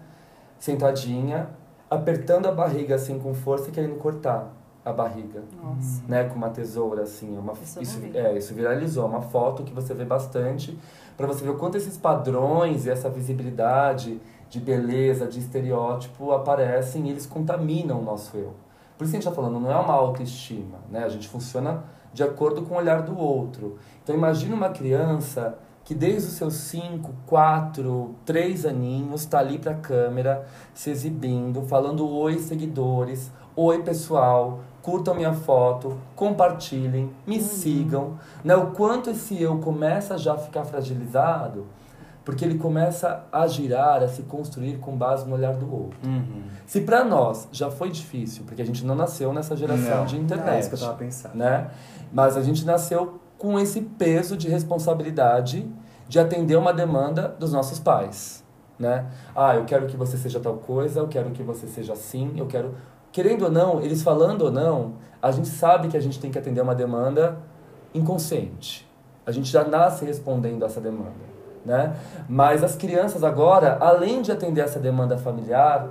sentadinha, 0.59 1.49
apertando 1.89 2.47
a 2.47 2.51
barriga 2.51 2.95
assim 2.95 3.19
com 3.19 3.33
força 3.33 3.69
e 3.69 3.71
querendo 3.71 3.95
cortar 3.95 4.51
a 4.85 4.91
barriga, 4.91 5.43
Nossa. 5.61 6.01
né? 6.07 6.25
Com 6.25 6.35
uma 6.35 6.49
tesoura 6.49 7.03
assim. 7.03 7.37
Uma, 7.37 7.53
Isso 7.53 7.81
isso, 7.81 8.01
é, 8.13 8.37
isso 8.37 8.53
viralizou. 8.53 9.05
Uma 9.05 9.21
foto 9.21 9.63
que 9.63 9.73
você 9.73 9.93
vê 9.93 10.03
bastante 10.05 10.77
para 11.15 11.27
você 11.27 11.43
ver 11.43 11.51
o 11.51 11.57
quanto 11.57 11.77
esses 11.77 11.97
padrões 11.97 12.85
e 12.85 12.89
essa 12.89 13.09
visibilidade 13.09 14.19
de 14.49 14.59
beleza, 14.59 15.27
de 15.27 15.39
estereótipo 15.39 16.31
aparecem 16.31 17.07
e 17.07 17.09
eles 17.09 17.25
contaminam 17.25 17.99
o 17.99 18.03
nosso 18.03 18.37
eu. 18.37 18.53
Por 18.97 19.05
isso 19.05 19.13
a 19.13 19.17
gente 19.17 19.27
está 19.27 19.31
falando, 19.31 19.59
não 19.59 19.71
é 19.71 19.75
uma 19.75 19.93
autoestima, 19.93 20.79
né? 20.91 21.03
A 21.03 21.09
gente 21.09 21.27
funciona 21.27 21.83
de 22.13 22.23
acordo 22.23 22.61
com 22.61 22.75
o 22.75 22.77
olhar 22.77 23.01
do 23.01 23.17
outro. 23.17 23.77
Então 24.03 24.15
imagine 24.15 24.53
uma 24.53 24.69
criança 24.69 25.57
que 25.83 25.93
desde 25.93 26.29
os 26.29 26.35
seus 26.35 26.53
5, 26.53 27.11
4, 27.25 28.15
3 28.25 28.65
aninhos 28.65 29.21
está 29.21 29.39
ali 29.39 29.57
para 29.57 29.71
a 29.71 29.75
câmera, 29.75 30.45
se 30.73 30.89
exibindo, 30.89 31.63
falando 31.63 32.07
oi 32.07 32.37
seguidores, 32.39 33.31
oi 33.55 33.81
pessoal, 33.83 34.61
curtam 34.83 35.15
minha 35.15 35.33
foto, 35.33 35.97
compartilhem, 36.15 37.09
me 37.25 37.39
sigam. 37.39 38.19
Né? 38.43 38.55
O 38.55 38.67
quanto 38.71 39.09
esse 39.09 39.41
eu 39.41 39.57
começa 39.57 40.17
já 40.17 40.33
a 40.33 40.37
ficar 40.37 40.65
fragilizado, 40.65 41.65
porque 42.25 42.43
ele 42.45 42.57
começa 42.57 43.23
a 43.31 43.47
girar, 43.47 44.03
a 44.03 44.07
se 44.07 44.23
construir 44.23 44.77
com 44.77 44.95
base 44.95 45.27
no 45.27 45.35
olhar 45.35 45.53
do 45.55 45.73
outro. 45.73 45.97
Uhum. 46.05 46.43
Se 46.65 46.81
para 46.81 47.03
nós 47.03 47.47
já 47.51 47.71
foi 47.71 47.89
difícil, 47.89 48.43
porque 48.45 48.61
a 48.61 48.65
gente 48.65 48.85
não 48.85 48.93
nasceu 48.93 49.33
nessa 49.33 49.55
geração 49.55 49.99
Não, 49.99 50.05
de 50.05 50.17
É 50.17 50.19
internet, 50.19 50.59
isso 50.59 50.69
que 50.69 50.75
eu 50.75 50.79
tava 50.79 50.93
pensando. 50.97 51.35
né? 51.35 51.69
Mas 52.11 52.37
a 52.37 52.41
gente 52.41 52.65
nasceu 52.65 53.19
com 53.37 53.57
esse 53.59 53.81
peso 53.81 54.37
de 54.37 54.47
responsabilidade 54.49 55.69
de 56.07 56.19
atender 56.19 56.55
uma 56.57 56.73
demanda 56.73 57.35
dos 57.39 57.51
nossos 57.51 57.79
pais, 57.79 58.43
né? 58.77 59.05
Ah, 59.35 59.55
eu 59.55 59.65
quero 59.65 59.87
que 59.87 59.97
você 59.97 60.17
seja 60.17 60.39
tal 60.39 60.55
coisa, 60.55 60.99
eu 60.99 61.07
quero 61.07 61.31
que 61.31 61.41
você 61.43 61.67
seja 61.67 61.93
assim, 61.93 62.33
eu 62.37 62.45
quero 62.45 62.75
querendo 63.13 63.43
ou 63.45 63.51
não, 63.51 63.79
eles 63.81 64.03
falando 64.03 64.41
ou 64.41 64.51
não, 64.51 64.95
a 65.21 65.31
gente 65.31 65.47
sabe 65.47 65.87
que 65.87 65.95
a 65.95 66.01
gente 66.01 66.19
tem 66.19 66.29
que 66.29 66.37
atender 66.37 66.59
uma 66.59 66.75
demanda 66.75 67.37
inconsciente. 67.93 68.85
A 69.25 69.31
gente 69.31 69.49
já 69.49 69.63
nasce 69.63 70.03
respondendo 70.03 70.63
a 70.63 70.65
essa 70.65 70.81
demanda, 70.81 71.11
né? 71.65 71.95
Mas 72.27 72.61
as 72.63 72.75
crianças 72.75 73.23
agora, 73.23 73.77
além 73.79 74.21
de 74.21 74.31
atender 74.31 74.61
essa 74.61 74.79
demanda 74.79 75.17
familiar, 75.17 75.87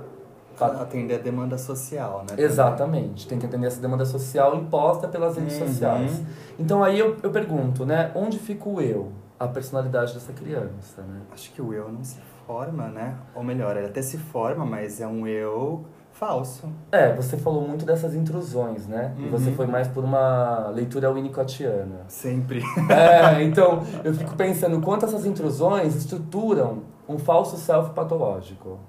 Atender 0.59 1.15
a 1.15 1.17
demanda 1.17 1.57
social, 1.57 2.19
né? 2.19 2.25
também. 2.27 2.45
Exatamente, 2.45 3.27
tem 3.27 3.39
que 3.39 3.45
atender 3.47 3.65
essa 3.65 3.81
demanda 3.81 4.05
social 4.05 4.55
imposta 4.55 5.07
pelas 5.07 5.35
redes 5.35 5.59
Uhum. 5.59 5.67
sociais. 5.67 6.21
Então 6.59 6.83
aí 6.83 6.99
eu, 6.99 7.17
eu 7.23 7.31
pergunto, 7.31 7.87
né, 7.87 8.11
onde 8.13 8.37
fica 8.37 8.69
o 8.69 8.79
eu, 8.79 9.11
a 9.39 9.47
personalidade 9.47 10.13
dessa 10.13 10.31
criança, 10.31 11.01
né? 11.01 11.21
Acho 11.33 11.51
que 11.51 11.59
o 11.59 11.73
eu 11.73 11.91
não 11.91 12.03
se 12.03 12.19
forma, 12.45 12.87
né? 12.87 13.15
Ou 13.33 13.43
melhor, 13.43 13.75
ele 13.75 13.87
até 13.87 14.03
se 14.03 14.15
forma, 14.19 14.63
mas 14.63 15.01
é 15.01 15.07
um 15.07 15.25
eu 15.25 15.83
falso. 16.27 16.69
É, 16.91 17.13
você 17.13 17.35
falou 17.35 17.67
muito 17.67 17.85
dessas 17.85 18.15
intrusões, 18.15 18.87
né? 18.87 19.13
E 19.17 19.27
você 19.27 19.49
Uhum. 19.49 19.55
foi 19.55 19.67
mais 19.67 19.87
por 19.89 20.03
uma 20.05 20.69
leitura 20.69 21.11
winnicottiana. 21.11 22.01
Sempre. 22.07 22.61
É, 22.89 23.41
então 23.43 23.81
eu 24.03 24.13
fico 24.13 24.33
pensando 24.35 24.79
quanto 24.81 25.05
essas 25.05 25.25
intrusões 25.25 25.95
estruturam 25.95 26.83
um 27.09 27.17
falso 27.17 27.57
self 27.57 27.89
patológico. 27.91 28.79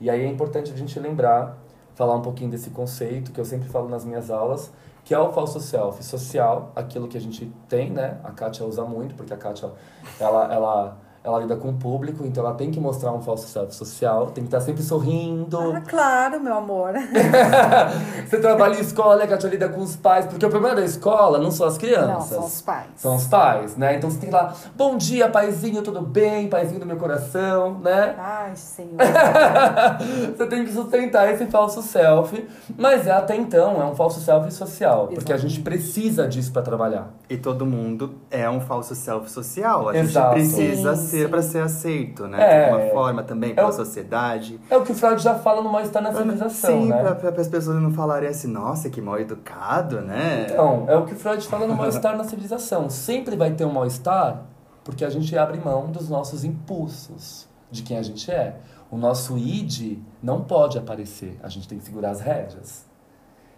E 0.00 0.10
aí 0.10 0.22
é 0.24 0.26
importante 0.28 0.72
a 0.72 0.76
gente 0.76 0.98
lembrar, 0.98 1.56
falar 1.94 2.16
um 2.16 2.22
pouquinho 2.22 2.50
desse 2.50 2.70
conceito 2.70 3.30
que 3.30 3.40
eu 3.40 3.44
sempre 3.44 3.68
falo 3.68 3.88
nas 3.88 4.04
minhas 4.04 4.30
aulas, 4.30 4.72
que 5.04 5.14
é 5.14 5.18
o 5.18 5.30
falso 5.32 5.60
self 5.60 6.02
social, 6.04 6.72
aquilo 6.74 7.06
que 7.06 7.16
a 7.16 7.20
gente 7.20 7.52
tem, 7.68 7.90
né? 7.90 8.18
A 8.24 8.30
Kátia 8.32 8.66
usa 8.66 8.84
muito, 8.84 9.14
porque 9.14 9.32
a 9.32 9.36
Kátia, 9.36 9.70
ela, 10.18 10.52
ela, 10.52 10.96
ela 11.24 11.38
lida 11.38 11.54
com 11.56 11.68
o 11.68 11.74
público, 11.74 12.26
então 12.26 12.44
ela 12.44 12.54
tem 12.54 12.70
que 12.70 12.80
mostrar 12.80 13.12
um 13.12 13.22
falso 13.22 13.46
self 13.46 13.72
social, 13.74 14.26
tem 14.26 14.42
que 14.42 14.48
estar 14.48 14.60
sempre 14.60 14.82
sorrindo. 14.82 15.56
Ah, 15.72 15.80
claro, 15.80 16.40
meu 16.40 16.54
amor. 16.54 16.94
Você 18.28 18.38
trabalha 18.40 18.76
em 18.76 18.80
escola, 18.80 19.22
a 19.22 19.26
Kátia 19.28 19.48
lida 19.48 19.68
com 19.68 19.80
os 19.80 19.94
pais, 19.94 20.26
porque 20.26 20.44
o 20.44 20.50
problema 20.50 20.74
da 20.74 20.84
escola 20.84 21.38
não 21.38 21.52
são 21.52 21.66
as 21.66 21.74
Não, 21.74 21.80
crianças. 21.80 22.28
são 22.28 22.44
os 22.44 22.60
pais. 22.60 22.86
São 22.96 23.16
os 23.16 23.26
pais, 23.26 23.76
né? 23.76 23.96
Então 23.96 24.10
você 24.10 24.18
tem 24.18 24.30
que 24.30 24.34
ir 24.34 24.38
lá, 24.38 24.52
bom 24.74 24.96
dia, 24.96 25.28
paizinho, 25.28 25.80
tudo 25.82 26.00
bem? 26.02 26.48
Paizinho 26.48 26.80
do 26.80 26.86
meu 26.86 26.96
coração, 26.96 27.78
né? 27.78 28.16
Ai, 28.18 28.56
senhor. 28.56 28.96
você 30.36 30.46
tem 30.46 30.64
que 30.64 30.72
sustentar 30.72 31.32
esse 31.32 31.46
falso 31.46 31.82
self, 31.82 32.48
mas 32.76 33.06
é, 33.06 33.12
até 33.12 33.36
então 33.36 33.80
é 33.80 33.84
um 33.84 33.94
falso 33.94 34.20
self 34.20 34.52
social, 34.52 35.06
porque 35.08 35.32
a 35.32 35.36
gente 35.36 35.60
precisa 35.60 36.26
disso 36.26 36.52
para 36.52 36.62
trabalhar. 36.62 37.10
E 37.30 37.36
todo 37.36 37.64
mundo 37.64 38.14
é 38.30 38.50
um 38.50 38.60
falso 38.60 38.94
self 38.96 39.30
social. 39.30 39.88
A 39.88 39.96
Exato. 39.96 40.38
gente 40.38 40.50
precisa 40.50 40.96
Sim, 40.96 41.11
para 41.28 41.42
ser 41.42 41.62
aceito, 41.62 42.26
né? 42.26 42.38
É. 42.42 42.64
De 42.66 42.70
alguma 42.72 42.90
forma 42.90 43.22
também 43.22 43.54
pela 43.54 43.68
o- 43.68 43.72
sociedade. 43.72 44.58
É 44.70 44.76
o 44.76 44.82
que 44.82 44.92
o 44.92 44.94
Freud 44.94 45.22
já 45.22 45.34
fala 45.34 45.62
no 45.62 45.70
mal-estar 45.70 46.02
na 46.02 46.12
civilização, 46.12 46.82
Sim, 46.82 46.88
né? 46.88 47.14
para 47.14 47.40
as 47.40 47.48
pessoas 47.48 47.80
não 47.80 47.92
falarem 47.92 48.28
assim, 48.28 48.48
nossa, 48.48 48.88
que 48.90 49.00
mal 49.00 49.18
educado, 49.18 50.00
né? 50.00 50.46
Então, 50.50 50.84
é 50.88 50.96
o 50.96 51.04
que 51.04 51.12
o 51.14 51.16
Freud 51.16 51.46
fala 51.46 51.66
no 51.66 51.74
mal-estar 51.74 52.16
na 52.16 52.24
civilização. 52.24 52.88
Sempre 52.90 53.36
vai 53.36 53.52
ter 53.52 53.64
um 53.64 53.72
mal-estar 53.72 54.42
porque 54.84 55.04
a 55.04 55.10
gente 55.10 55.36
abre 55.38 55.58
mão 55.58 55.90
dos 55.90 56.08
nossos 56.08 56.44
impulsos, 56.44 57.48
de 57.70 57.82
quem 57.82 57.96
a 57.98 58.02
gente 58.02 58.30
é. 58.30 58.56
O 58.90 58.96
nosso 58.96 59.38
id 59.38 59.98
não 60.22 60.42
pode 60.42 60.76
aparecer, 60.76 61.38
a 61.42 61.48
gente 61.48 61.66
tem 61.66 61.78
que 61.78 61.84
segurar 61.84 62.10
as 62.10 62.20
rédeas. 62.20 62.84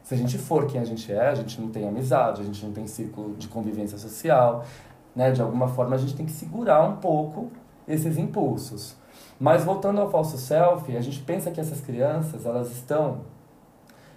Se 0.02 0.14
a 0.14 0.16
gente 0.18 0.37
for 0.37 0.66
quem 0.66 0.80
a 0.80 0.84
gente 0.84 1.11
é, 1.11 1.28
a 1.28 1.34
gente 1.34 1.58
não 1.61 1.70
tem 1.70 1.88
amizade, 1.88 2.42
a 2.42 2.44
gente 2.44 2.64
não 2.64 2.73
tem 2.73 2.87
círculo 2.87 3.34
de 3.37 3.49
convivência 3.49 3.96
social, 3.96 4.64
né? 5.14 5.30
De 5.30 5.40
alguma 5.40 5.68
forma 5.68 5.94
a 5.94 5.99
gente 5.99 6.14
tem 6.14 6.26
que 6.26 6.33
segurar 6.33 6.83
um 6.83 6.97
pouco 6.97 7.50
esses 7.87 8.16
impulsos. 8.16 8.97
Mas 9.38 9.64
voltando 9.64 10.00
ao 10.00 10.11
falso 10.11 10.38
self, 10.38 10.97
a 10.97 11.00
gente 11.00 11.21
pensa 11.21 11.50
que 11.50 11.61
essas 11.61 11.80
crianças, 11.80 12.47
elas 12.47 12.71
estão 12.71 13.21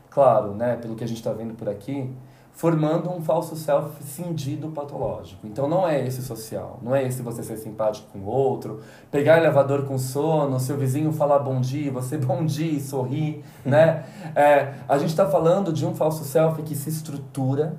claro, 0.09 0.53
né, 0.53 0.75
pelo 0.77 0.95
que 0.95 1.03
a 1.03 1.07
gente 1.07 1.17
está 1.17 1.31
vendo 1.31 1.53
por 1.53 1.69
aqui, 1.69 2.11
formando 2.57 3.11
um 3.11 3.21
falso 3.21 3.55
self 3.55 4.03
cindido 4.03 4.69
patológico. 4.69 5.45
Então 5.45 5.69
não 5.69 5.87
é 5.87 6.03
esse 6.07 6.23
social, 6.23 6.79
não 6.81 6.95
é 6.95 7.05
esse 7.05 7.21
você 7.21 7.43
ser 7.43 7.57
simpático 7.57 8.07
com 8.11 8.19
o 8.19 8.25
outro, 8.25 8.81
pegar 9.11 9.37
elevador 9.37 9.85
com 9.85 9.95
sono, 9.99 10.59
seu 10.59 10.75
vizinho 10.75 11.13
falar 11.13 11.37
bom 11.37 11.61
dia, 11.61 11.91
você 11.91 12.17
bom 12.17 12.43
dia 12.43 12.71
e 12.71 12.79
sorrir, 12.79 13.43
né? 13.63 14.05
É, 14.35 14.73
a 14.89 14.97
gente 14.97 15.09
está 15.09 15.29
falando 15.29 15.71
de 15.71 15.85
um 15.85 15.93
falso 15.93 16.23
self 16.23 16.63
que 16.63 16.75
se 16.75 16.89
estrutura 16.89 17.77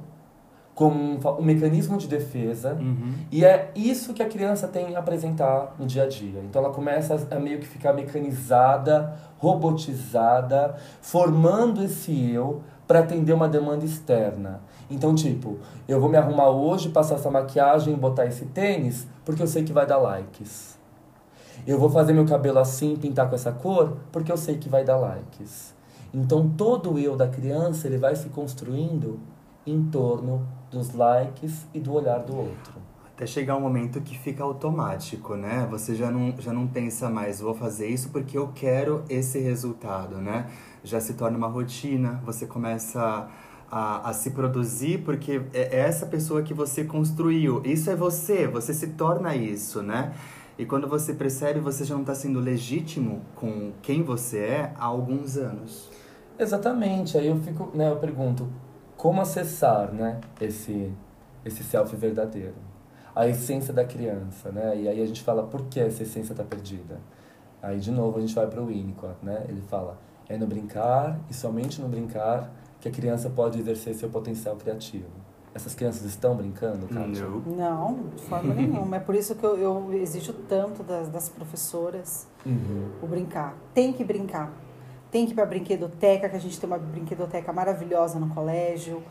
como 0.78 1.18
um, 1.40 1.42
mecanismo 1.42 1.98
de 1.98 2.06
defesa. 2.06 2.74
Uhum. 2.74 3.12
E 3.32 3.44
é 3.44 3.72
isso 3.74 4.14
que 4.14 4.22
a 4.22 4.28
criança 4.28 4.68
tem 4.68 4.94
a 4.94 5.00
apresentar 5.00 5.74
no 5.76 5.84
dia 5.84 6.04
a 6.04 6.06
dia. 6.06 6.40
Então 6.48 6.62
ela 6.62 6.72
começa 6.72 7.16
a 7.32 7.40
meio 7.40 7.58
que 7.58 7.66
ficar 7.66 7.92
mecanizada, 7.92 9.12
robotizada, 9.38 10.76
formando 11.02 11.82
esse 11.82 12.30
eu 12.30 12.62
para 12.86 13.00
atender 13.00 13.32
uma 13.32 13.48
demanda 13.48 13.84
externa. 13.84 14.60
Então, 14.88 15.16
tipo, 15.16 15.58
eu 15.88 16.00
vou 16.00 16.08
me 16.08 16.16
arrumar 16.16 16.50
hoje, 16.50 16.90
passar 16.90 17.16
essa 17.16 17.28
maquiagem, 17.28 17.96
botar 17.96 18.26
esse 18.26 18.44
tênis, 18.46 19.04
porque 19.24 19.42
eu 19.42 19.48
sei 19.48 19.64
que 19.64 19.72
vai 19.72 19.84
dar 19.84 19.96
likes. 19.96 20.78
Eu 21.66 21.76
vou 21.76 21.90
fazer 21.90 22.12
meu 22.12 22.24
cabelo 22.24 22.60
assim, 22.60 22.94
pintar 22.94 23.28
com 23.28 23.34
essa 23.34 23.50
cor, 23.50 23.96
porque 24.12 24.30
eu 24.30 24.36
sei 24.36 24.58
que 24.58 24.68
vai 24.68 24.84
dar 24.84 24.96
likes. 24.96 25.74
Então, 26.14 26.48
todo 26.48 26.94
o 26.94 26.98
eu 27.00 27.16
da 27.16 27.26
criança, 27.26 27.88
ele 27.88 27.98
vai 27.98 28.14
se 28.14 28.28
construindo 28.28 29.18
em 29.70 29.84
torno 29.90 30.46
dos 30.70 30.92
likes 30.94 31.66
e 31.72 31.80
do 31.80 31.92
olhar 31.92 32.18
do 32.18 32.36
outro. 32.36 32.74
Até 33.14 33.26
chegar 33.26 33.56
um 33.56 33.60
momento 33.60 34.00
que 34.00 34.16
fica 34.16 34.44
automático, 34.44 35.34
né? 35.34 35.66
Você 35.70 35.94
já 35.94 36.10
não, 36.10 36.34
já 36.38 36.52
não 36.52 36.68
pensa 36.68 37.10
mais, 37.10 37.40
vou 37.40 37.54
fazer 37.54 37.88
isso 37.88 38.10
porque 38.10 38.38
eu 38.38 38.48
quero 38.54 39.02
esse 39.08 39.40
resultado, 39.40 40.18
né? 40.18 40.46
Já 40.84 41.00
se 41.00 41.14
torna 41.14 41.36
uma 41.36 41.48
rotina, 41.48 42.22
você 42.24 42.46
começa 42.46 43.28
a, 43.70 44.08
a 44.08 44.12
se 44.12 44.30
produzir 44.30 44.98
porque 45.04 45.42
é, 45.52 45.76
é 45.76 45.80
essa 45.80 46.06
pessoa 46.06 46.42
que 46.42 46.54
você 46.54 46.84
construiu. 46.84 47.60
Isso 47.64 47.90
é 47.90 47.96
você, 47.96 48.46
você 48.46 48.72
se 48.72 48.88
torna 48.88 49.34
isso, 49.34 49.82
né? 49.82 50.14
E 50.58 50.64
quando 50.64 50.88
você 50.88 51.14
percebe, 51.14 51.60
você 51.60 51.84
já 51.84 51.94
não 51.94 52.02
está 52.02 52.14
sendo 52.14 52.40
legítimo 52.40 53.22
com 53.36 53.72
quem 53.80 54.02
você 54.02 54.38
é 54.38 54.72
há 54.76 54.86
alguns 54.86 55.36
anos. 55.36 55.88
Exatamente. 56.38 57.16
Aí 57.16 57.28
eu 57.28 57.36
fico, 57.36 57.70
né, 57.74 57.90
eu 57.90 57.96
pergunto, 57.96 58.48
como 58.98 59.22
acessar, 59.22 59.90
né, 59.92 60.20
esse 60.40 60.92
esse 61.44 61.62
self 61.64 61.96
verdadeiro? 61.96 62.52
A 63.16 63.26
essência 63.26 63.72
da 63.72 63.84
criança, 63.84 64.52
né? 64.52 64.76
E 64.76 64.86
aí 64.88 65.00
a 65.02 65.06
gente 65.06 65.22
fala, 65.22 65.42
por 65.44 65.62
que 65.62 65.80
essa 65.80 66.02
essência 66.02 66.32
está 66.34 66.44
perdida? 66.44 67.00
Aí 67.62 67.78
de 67.80 67.90
novo 67.90 68.18
a 68.18 68.20
gente 68.20 68.34
vai 68.34 68.46
para 68.46 68.60
o 68.60 68.66
Winnicott, 68.66 69.16
né? 69.22 69.44
Ele 69.48 69.62
fala, 69.62 69.96
é 70.28 70.36
no 70.36 70.46
brincar 70.46 71.18
e 71.30 71.34
somente 71.34 71.80
no 71.80 71.88
brincar 71.88 72.50
que 72.80 72.88
a 72.88 72.92
criança 72.92 73.30
pode 73.30 73.58
exercer 73.58 73.94
seu 73.94 74.10
potencial 74.10 74.54
criativo. 74.56 75.08
Essas 75.54 75.74
crianças 75.74 76.04
estão 76.04 76.36
brincando, 76.36 76.86
Kátia? 76.86 77.24
Não. 77.24 77.40
Não, 77.56 77.94
de 78.14 78.22
forma 78.22 78.52
nenhuma. 78.54 78.96
É 78.96 79.00
por 79.00 79.14
isso 79.14 79.34
que 79.34 79.42
eu, 79.44 79.56
eu 79.56 79.92
exijo 79.94 80.32
tanto 80.48 80.82
das, 80.82 81.08
das 81.08 81.28
professoras 81.28 82.26
Uhum. 82.46 82.90
o 83.02 83.06
brincar. 83.06 83.56
Tem 83.74 83.92
que 83.92 84.04
brincar. 84.04 84.52
Tem 85.10 85.24
que 85.24 85.32
ir 85.32 85.34
para 85.34 85.44
a 85.44 85.46
brinquedoteca, 85.46 86.28
que 86.28 86.36
a 86.36 86.40
gente 86.40 86.58
tem 86.60 86.68
uma 86.68 86.78
brinquedoteca 86.78 87.52
maravilhosa 87.52 88.18
no 88.18 88.28
colégio. 88.34 89.02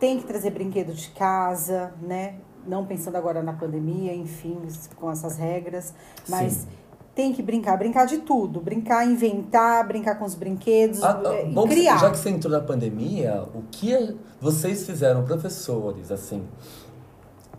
Tem 0.00 0.18
que 0.18 0.24
trazer 0.24 0.50
brinquedo 0.50 0.92
de 0.92 1.08
casa, 1.10 1.92
né? 2.02 2.36
Não 2.66 2.84
pensando 2.84 3.16
agora 3.16 3.42
na 3.42 3.52
pandemia, 3.52 4.14
enfim, 4.14 4.58
com 4.96 5.10
essas 5.10 5.36
regras. 5.36 5.94
Mas 6.28 6.52
Sim. 6.52 6.68
tem 7.14 7.32
que 7.32 7.42
brincar. 7.42 7.76
Brincar 7.76 8.04
de 8.06 8.18
tudo. 8.18 8.60
Brincar, 8.60 9.06
inventar, 9.06 9.86
brincar 9.86 10.18
com 10.18 10.24
os 10.24 10.34
brinquedos, 10.34 11.02
Ah, 11.02 11.22
ah, 11.24 11.34
é, 11.34 11.48
e 11.48 11.52
bom 11.52 11.68
criar. 11.68 11.98
já 11.98 12.10
que 12.10 12.18
você 12.18 12.30
entrou 12.30 12.52
na 12.52 12.60
pandemia, 12.60 13.44
o 13.54 13.62
que 13.70 14.16
vocês 14.40 14.84
fizeram, 14.84 15.24
professores, 15.24 16.10
assim, 16.10 16.42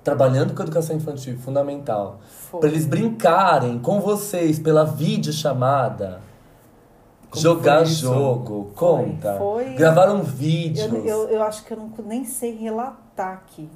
trabalhando 0.03 0.53
com 0.53 0.61
educação 0.61 0.95
infantil 0.95 1.37
fundamental, 1.37 2.19
para 2.51 2.67
eles 2.69 2.85
brincarem 2.85 3.79
com 3.79 4.01
vocês 4.01 4.59
pela 4.59 4.83
videochamada, 4.83 6.19
Como 7.35 7.41
jogar 7.41 7.77
foi 7.77 7.85
jogo, 7.85 8.71
conta, 8.75 9.37
Foi- 9.37 9.73
gravaram 9.75 10.23
vídeos. 10.23 10.91
Eu, 10.91 11.05
eu, 11.05 11.29
eu 11.29 11.43
acho 11.43 11.63
que 11.63 11.73
eu 11.73 11.77
não, 11.77 11.91
nem 12.05 12.25
sei 12.25 12.55
relatar 12.55 13.33
aqui. 13.33 13.69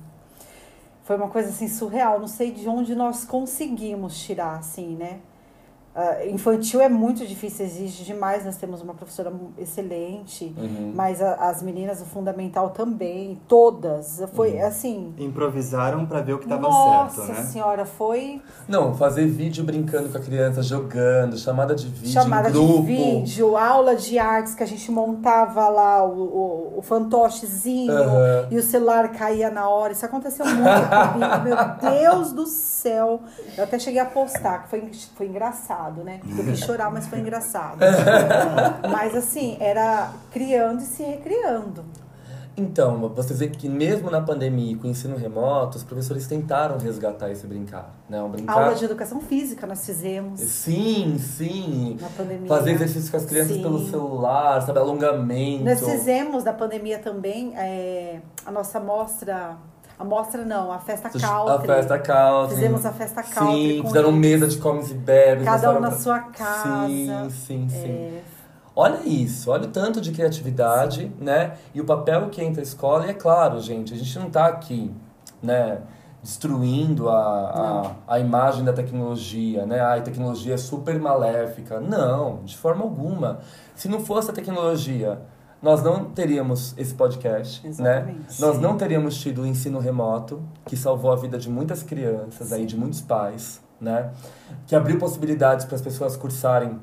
Foi 1.04 1.16
uma 1.16 1.30
coisa 1.30 1.50
assim 1.50 1.68
surreal. 1.68 2.20
Não 2.20 2.28
sei 2.28 2.52
de 2.52 2.68
onde 2.70 2.94
nós 2.96 3.26
conseguimos 3.26 4.20
tirar, 4.20 4.58
assim, 4.58 4.96
né? 4.96 5.20
Ah, 5.96 6.26
infantil 6.26 6.80
é 6.80 6.88
muito 6.88 7.26
difícil, 7.26 7.66
exige 7.66 8.04
demais. 8.04 8.46
Nós 8.46 8.56
temos 8.58 8.82
uma 8.82 8.94
professora 8.94 9.34
excelente, 9.58 10.54
Uhum. 10.58 10.92
mas 10.96 11.22
a- 11.22 11.34
as 11.50 11.62
meninas, 11.64 12.00
o 12.00 12.06
fundamental 12.06 12.70
também, 12.70 13.40
todas. 13.48 14.22
Foi 14.34 14.54
Uhum. 14.54 14.66
assim. 14.68 15.14
Improvisaram 15.18 16.06
para 16.06 16.22
ver 16.22 16.34
o 16.34 16.38
que 16.38 16.46
estava 16.46 16.62
Nossa 16.62 17.24
certo, 17.26 17.34
né? 17.34 17.44
senhora, 17.48 17.86
foi 17.86 18.42
Não, 18.68 18.94
fazer 18.94 19.26
vídeo 19.26 19.64
brincando 19.64 20.10
com 20.10 20.18
a 20.18 20.22
criança, 20.22 20.62
jogando, 20.62 21.38
chamada 21.38 21.74
de 21.74 21.88
vídeo 21.88 22.14
chamada 22.14 22.50
em 22.50 22.54
grupo. 22.54 22.82
de 22.82 22.82
vídeo, 22.86 23.58
aula 23.58 23.96
de 23.96 24.18
artes 24.20 24.54
que 24.54 24.64
a 24.64 24.68
gente 24.68 24.90
montava 24.92 25.68
lá 25.70 26.04
o, 26.06 26.12
o, 26.22 26.74
o 26.78 26.82
fantochezinho 26.84 27.92
Aham. 27.92 28.48
e 28.52 28.58
o 28.58 28.64
celular 28.64 29.10
caía 29.12 29.50
na 29.50 29.68
hora. 29.68 29.92
Isso 29.92 30.06
aconteceu 30.06 30.46
muito 30.46 30.64
comigo, 30.64 31.44
meu 31.44 31.58
Deus 31.92 32.32
do 32.32 32.46
céu. 32.46 33.22
Eu 33.58 33.64
até 33.64 33.78
cheguei 33.80 34.00
a 34.00 34.06
postar, 34.06 34.64
que 34.64 34.70
foi, 34.70 34.92
foi 35.16 35.26
engraçado, 35.28 35.79
né? 36.04 36.20
Eu 36.38 36.44
quis 36.44 36.60
chorar, 36.60 36.92
mas 36.92 37.08
foi 37.08 37.20
engraçado. 37.20 37.80
mas 38.92 39.16
assim, 39.16 39.58
era 39.60 40.12
criando 40.32 40.82
e 40.82 40.86
se 40.86 41.04
recriando. 41.04 41.86
Então, 42.60 43.10
você 43.16 43.34
vê 43.34 43.48
que 43.48 43.70
mesmo 43.70 44.12
na 44.12 44.20
pandemia 44.20 44.74
e 44.74 44.76
com 44.76 44.88
o 44.88 44.90
ensino 44.90 45.16
remoto, 45.16 45.78
os 45.78 45.84
professores 45.84 46.28
tentaram 46.28 46.78
resgatar 46.78 47.32
esse 47.32 47.48
brincar, 47.48 47.96
né? 48.10 48.22
Um 48.22 48.30
brincar... 48.30 48.54
Aula 48.54 48.76
de 48.76 48.84
educação 48.84 49.22
física 49.22 49.66
nós 49.66 49.86
fizemos 49.86 50.42
Sim, 50.42 51.18
sim. 51.18 51.98
na 52.02 52.10
pandemia. 52.10 52.48
Fazer 52.48 52.72
exercício 52.72 53.10
com 53.10 53.18
as 53.18 53.26
crianças 53.26 53.56
Sim. 53.56 53.62
pelo 53.62 53.88
celular, 53.88 54.62
sabe? 54.62 54.78
Alongamento. 54.78 55.64
Nós 55.64 55.80
fizemos 55.80 56.44
da 56.44 56.52
pandemia 56.52 57.00
também 57.00 57.54
é, 57.56 58.20
a 58.46 58.52
nossa 58.52 58.80
mostra. 58.80 59.56
A 60.00 60.06
mostra 60.06 60.46
não, 60.46 60.72
a 60.72 60.80
festa 60.80 61.10
country. 61.10 61.26
A 61.52 61.60
festa 61.60 62.00
country. 62.00 62.56
Fizemos 62.56 62.86
a 62.86 62.92
festa 62.94 63.22
country. 63.22 63.78
Sim, 63.78 63.84
fizeram 63.86 64.10
eles. 64.10 64.20
mesa 64.22 64.48
de 64.48 64.58
comes 64.58 64.90
e 64.92 64.94
bebes. 64.94 65.44
Cada 65.44 65.72
um 65.72 65.80
na 65.82 65.90
pra- 65.90 65.98
sua 66.00 66.20
casa. 66.20 66.88
Sim, 66.88 67.30
sim, 67.30 67.70
sim. 67.70 67.92
É, 67.92 68.22
Olha 68.76 69.02
isso, 69.06 69.52
olha 69.52 69.66
o 69.66 69.72
tanto 69.72 70.00
de 70.00 70.12
criatividade, 70.12 71.12
né? 71.20 71.56
E 71.76 71.82
o 71.82 71.86
papel 71.86 72.30
que 72.30 72.42
entra 72.42 72.62
a 72.62 72.64
escola. 72.64 73.06
E 73.08 73.10
é 73.10 73.14
claro, 73.14 73.60
gente, 73.60 73.94
a 73.94 73.98
gente 73.98 74.18
não 74.18 74.30
tá 74.30 74.46
aqui, 74.46 74.90
né? 75.44 75.80
Destruindo 76.24 77.10
a, 77.10 77.92
a, 78.08 78.14
a 78.16 78.20
imagem 78.20 78.64
da 78.64 78.72
tecnologia, 78.72 79.66
né? 79.66 79.82
Ai, 79.82 80.00
a 80.00 80.02
tecnologia 80.02 80.54
é 80.54 80.58
super 80.58 80.98
maléfica. 80.98 81.82
Não, 81.82 82.38
de 82.46 82.56
forma 82.56 82.84
alguma. 82.84 83.40
Se 83.76 83.90
não 83.90 84.00
fosse 84.00 84.30
a 84.32 84.34
tecnologia, 84.34 85.20
nós 85.62 85.84
não 85.84 86.06
teríamos 86.06 86.74
esse 86.78 86.94
podcast, 86.94 87.62
né? 87.64 87.70
Exatamente. 87.70 88.42
Nós 88.42 88.56
Sim. 88.56 88.62
não 88.62 88.78
teríamos 88.78 89.18
tido 89.18 89.42
o 89.42 89.46
ensino 89.46 89.80
remoto, 89.80 90.42
que 90.66 90.78
salvou 90.78 91.12
a 91.12 91.16
vida 91.16 91.38
de 91.38 91.50
muitas 91.50 91.84
crianças, 91.84 92.54
aí, 92.54 92.66
de 92.66 92.78
muitos 92.78 93.02
pais, 93.02 93.62
né? 93.80 94.12
Que 94.68 94.76
abriu 94.76 94.98
possibilidades 94.98 95.66
para 95.66 95.76
as 95.76 95.82
pessoas 95.82 96.16
cursarem 96.16 96.80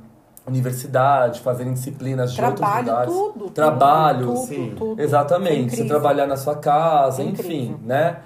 universidade, 0.46 1.40
fazerem 1.40 1.72
disciplinas 1.72 2.32
de 2.32 2.40
outros 2.40 2.60
trabalho, 2.60 2.86
lugares. 2.86 3.12
tudo. 3.12 3.50
Trabalho, 3.50 4.26
tudo, 4.26 4.46
sim. 4.46 4.74
tudo. 4.76 5.02
Exatamente, 5.02 5.70
Foi 5.70 5.78
você 5.78 5.88
trabalhar 5.88 6.26
na 6.26 6.36
sua 6.36 6.54
casa, 6.56 7.16
Foi 7.16 7.26
enfim, 7.26 7.76
né? 7.84 8.18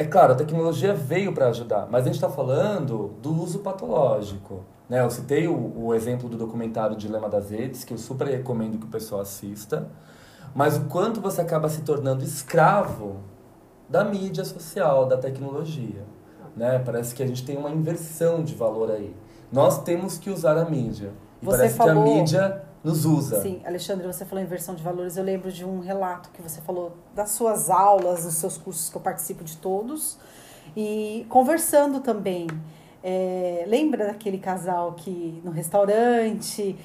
É 0.00 0.04
claro, 0.06 0.32
a 0.32 0.34
tecnologia 0.34 0.94
veio 0.94 1.30
para 1.34 1.48
ajudar, 1.48 1.86
mas 1.90 2.04
a 2.04 2.04
gente 2.06 2.14
está 2.14 2.30
falando 2.30 3.10
do 3.20 3.34
uso 3.38 3.58
patológico. 3.58 4.60
Né? 4.88 5.02
Eu 5.02 5.10
citei 5.10 5.46
o, 5.46 5.72
o 5.76 5.94
exemplo 5.94 6.26
do 6.26 6.38
documentário 6.38 6.96
Dilema 6.96 7.28
das 7.28 7.50
Redes, 7.50 7.84
que 7.84 7.92
eu 7.92 7.98
super 7.98 8.26
recomendo 8.26 8.78
que 8.78 8.86
o 8.86 8.88
pessoal 8.88 9.20
assista, 9.20 9.88
mas 10.54 10.78
o 10.78 10.86
quanto 10.86 11.20
você 11.20 11.42
acaba 11.42 11.68
se 11.68 11.82
tornando 11.82 12.24
escravo 12.24 13.16
da 13.90 14.02
mídia 14.02 14.42
social, 14.42 15.04
da 15.04 15.18
tecnologia. 15.18 16.02
Né? 16.56 16.78
Parece 16.78 17.14
que 17.14 17.22
a 17.22 17.26
gente 17.26 17.44
tem 17.44 17.58
uma 17.58 17.68
inversão 17.70 18.42
de 18.42 18.54
valor 18.54 18.90
aí. 18.90 19.14
Nós 19.52 19.82
temos 19.82 20.16
que 20.16 20.30
usar 20.30 20.56
a 20.56 20.64
mídia. 20.64 21.12
E 21.42 21.44
Você 21.44 21.56
parece 21.58 21.76
falou- 21.76 22.04
que 22.04 22.10
a 22.10 22.14
mídia 22.14 22.62
nos 22.82 23.04
usa. 23.04 23.40
Sim, 23.42 23.60
Alexandre, 23.64 24.06
você 24.06 24.24
falou 24.24 24.42
inversão 24.42 24.74
de 24.74 24.82
valores. 24.82 25.16
Eu 25.16 25.24
lembro 25.24 25.52
de 25.52 25.64
um 25.64 25.80
relato 25.80 26.30
que 26.30 26.40
você 26.40 26.60
falou 26.60 26.96
das 27.14 27.30
suas 27.30 27.68
aulas, 27.68 28.24
dos 28.24 28.34
seus 28.34 28.56
cursos 28.56 28.88
que 28.88 28.96
eu 28.96 29.00
participo 29.02 29.44
de 29.44 29.56
todos. 29.56 30.18
E 30.76 31.26
conversando 31.28 32.00
também. 32.00 32.46
É, 33.02 33.64
lembra 33.66 34.06
daquele 34.06 34.38
casal 34.38 34.92
que 34.92 35.40
no 35.42 35.50
restaurante, 35.50 36.76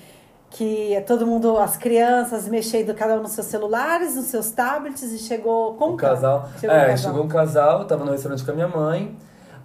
que 0.50 1.04
todo 1.06 1.28
mundo, 1.28 1.58
as 1.58 1.76
crianças 1.76 2.48
mexendo 2.48 2.94
cada 2.96 3.16
um 3.16 3.22
nos 3.22 3.32
seus 3.32 3.48
celulares, 3.48 4.16
nos 4.16 4.28
seus 4.28 4.50
tablets 4.52 5.04
e 5.04 5.18
chegou 5.18 5.74
com 5.74 5.92
Um 5.92 5.98
casal. 5.98 6.50
Chegou 6.60 6.76
um 6.76 6.80
é, 6.80 6.86
casal. 6.88 6.98
chegou 7.12 7.26
um 7.26 7.28
casal, 7.28 7.80
eu 7.82 7.88
tava 7.88 8.06
no 8.06 8.12
restaurante 8.12 8.44
com 8.46 8.52
a 8.52 8.54
minha 8.54 8.68
mãe. 8.68 9.16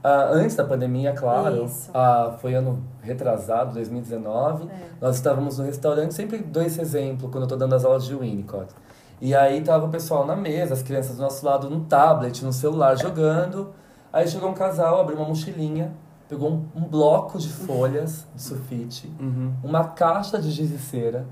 Ah, 0.03 0.31
antes 0.33 0.57
da 0.57 0.65
pandemia, 0.65 1.13
claro. 1.13 1.71
Ah, 1.95 2.37
foi 2.41 2.55
ano 2.55 2.83
retrasado, 3.03 3.75
2019. 3.75 4.65
É. 4.65 4.69
Nós 5.01 5.17
estávamos 5.17 5.59
no 5.59 5.65
restaurante, 5.65 6.15
sempre 6.15 6.39
dou 6.39 6.63
esse 6.63 6.81
exemplo 6.81 7.29
quando 7.29 7.45
eu 7.45 7.49
tô 7.49 7.57
dando 7.57 7.75
as 7.75 7.85
aulas 7.85 8.05
de 8.05 8.15
Winnicott. 8.15 8.73
E 9.21 9.35
aí 9.35 9.61
tava 9.61 9.87
o 9.87 9.89
pessoal 9.91 10.27
na 10.27 10.35
mesa, 10.35 10.73
as 10.75 10.83
crianças 10.83 11.17
do 11.17 11.23
nosso 11.23 11.45
lado 11.45 11.69
no 11.69 11.81
tablet, 11.81 12.43
no 12.45 12.53
celular, 12.53 12.97
jogando. 12.97 13.71
Aí 14.13 14.27
chegou 14.27 14.49
um 14.49 14.55
casal, 14.55 15.01
abriu 15.01 15.19
uma 15.19 15.29
mochilinha, 15.29 15.93
pegou 16.29 16.51
um, 16.51 16.65
um 16.75 16.81
bloco 16.89 17.39
de 17.39 17.49
folhas 17.49 18.27
de 18.35 18.41
sulfite, 18.43 19.13
Uhum. 19.21 19.53
uma 19.63 19.85
caixa 19.85 20.39
de 20.41 20.51
giz 20.51 20.71
e 20.71 20.79
cera 20.79 21.27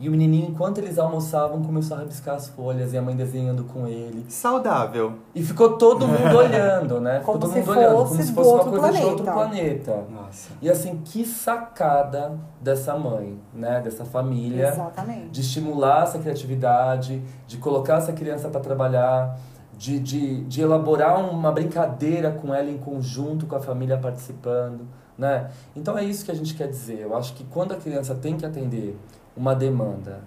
E 0.00 0.08
o 0.08 0.10
menininho, 0.10 0.48
enquanto 0.48 0.78
eles 0.78 0.98
almoçavam, 0.98 1.62
começou 1.62 1.94
a 1.94 2.00
rabiscar 2.00 2.34
as 2.34 2.48
folhas 2.48 2.94
e 2.94 2.96
a 2.96 3.02
mãe 3.02 3.14
desenhando 3.14 3.64
com 3.64 3.86
ele. 3.86 4.24
Saudável. 4.30 5.12
E 5.34 5.42
ficou 5.42 5.76
todo 5.76 6.08
mundo 6.08 6.34
olhando, 6.38 6.98
né? 7.02 7.20
Ficou 7.20 7.34
Como 7.34 7.46
todo 7.46 7.58
mundo 7.58 7.70
olhando, 7.70 8.08
como 8.08 8.22
se 8.22 8.32
fosse 8.32 8.48
uma 8.48 8.56
outro 8.56 8.70
coisa 8.70 8.92
de 8.92 9.04
outro 9.04 9.24
planeta. 9.24 9.92
planeta. 9.92 10.04
Nossa. 10.10 10.52
E 10.62 10.70
assim, 10.70 11.02
que 11.04 11.22
sacada 11.26 12.32
dessa 12.62 12.96
mãe, 12.96 13.38
né? 13.52 13.82
Dessa 13.82 14.06
família. 14.06 14.68
Exatamente. 14.68 15.28
De 15.28 15.40
estimular 15.42 16.04
essa 16.04 16.18
criatividade, 16.18 17.22
de 17.46 17.58
colocar 17.58 17.98
essa 17.98 18.14
criança 18.14 18.48
para 18.48 18.60
trabalhar, 18.60 19.38
de, 19.76 19.98
de, 19.98 20.44
de 20.44 20.62
elaborar 20.62 21.20
uma 21.20 21.52
brincadeira 21.52 22.30
com 22.30 22.54
ela 22.54 22.70
em 22.70 22.78
conjunto, 22.78 23.46
com 23.46 23.54
a 23.54 23.60
família 23.60 23.98
participando, 23.98 24.80
né? 25.18 25.50
Então 25.76 25.98
é 25.98 26.04
isso 26.04 26.24
que 26.24 26.30
a 26.30 26.34
gente 26.34 26.54
quer 26.54 26.68
dizer. 26.68 27.00
Eu 27.00 27.14
acho 27.14 27.34
que 27.34 27.44
quando 27.44 27.72
a 27.72 27.76
criança 27.76 28.14
tem 28.14 28.38
que 28.38 28.46
atender 28.46 28.98
uma 29.36 29.54
demanda 29.54 30.20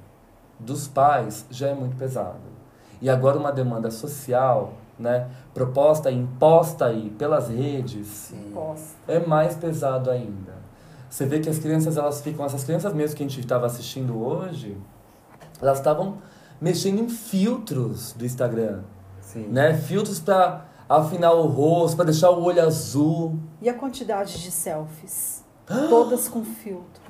dos 0.60 0.88
pais, 0.88 1.46
já 1.50 1.70
é 1.70 1.74
muito 1.74 1.96
pesado. 1.96 2.54
E 3.02 3.10
agora 3.10 3.38
uma 3.38 3.52
demanda 3.52 3.92
social, 3.92 4.74
né? 4.98 5.30
Proposta 5.54 6.10
e 6.10 6.16
imposta 6.18 6.86
aí 6.86 7.10
pelas 7.18 7.50
redes, 7.50 8.34
Posso. 8.54 8.96
é 9.08 9.20
mais 9.20 9.56
pesado 9.56 10.10
ainda. 10.10 10.54
Você 11.10 11.26
vê 11.26 11.40
que 11.40 11.50
as 11.50 11.60
crianças, 11.60 11.98
elas 11.98 12.22
ficam, 12.22 12.46
essas 12.46 12.64
crianças 12.64 12.94
mesmo 12.94 13.16
que 13.16 13.24
a 13.24 13.28
gente 13.28 13.40
estava 13.40 13.66
assistindo 13.66 14.18
hoje, 14.20 14.78
elas 15.62 15.78
estavam 15.78 16.18
mexendo 16.60 17.00
em 17.00 17.10
filtros 17.10 18.14
do 18.14 18.26
Instagram, 18.26 18.82
Sim. 19.22 19.48
né? 19.48 19.76
Filtros 19.76 20.20
para 20.20 20.66
afinar 20.88 21.34
o 21.34 21.48
rosto, 21.48 21.98
para 21.98 22.06
deixar 22.06 22.32
o 22.32 22.44
olho 22.44 22.64
azul. 22.64 23.38
E 23.62 23.70
a 23.70 23.74
quantidade 23.74 24.42
de 24.42 24.50
selfies? 24.50 25.44
Todas 25.68 26.28
com 26.28 26.44
filtro. 26.44 27.04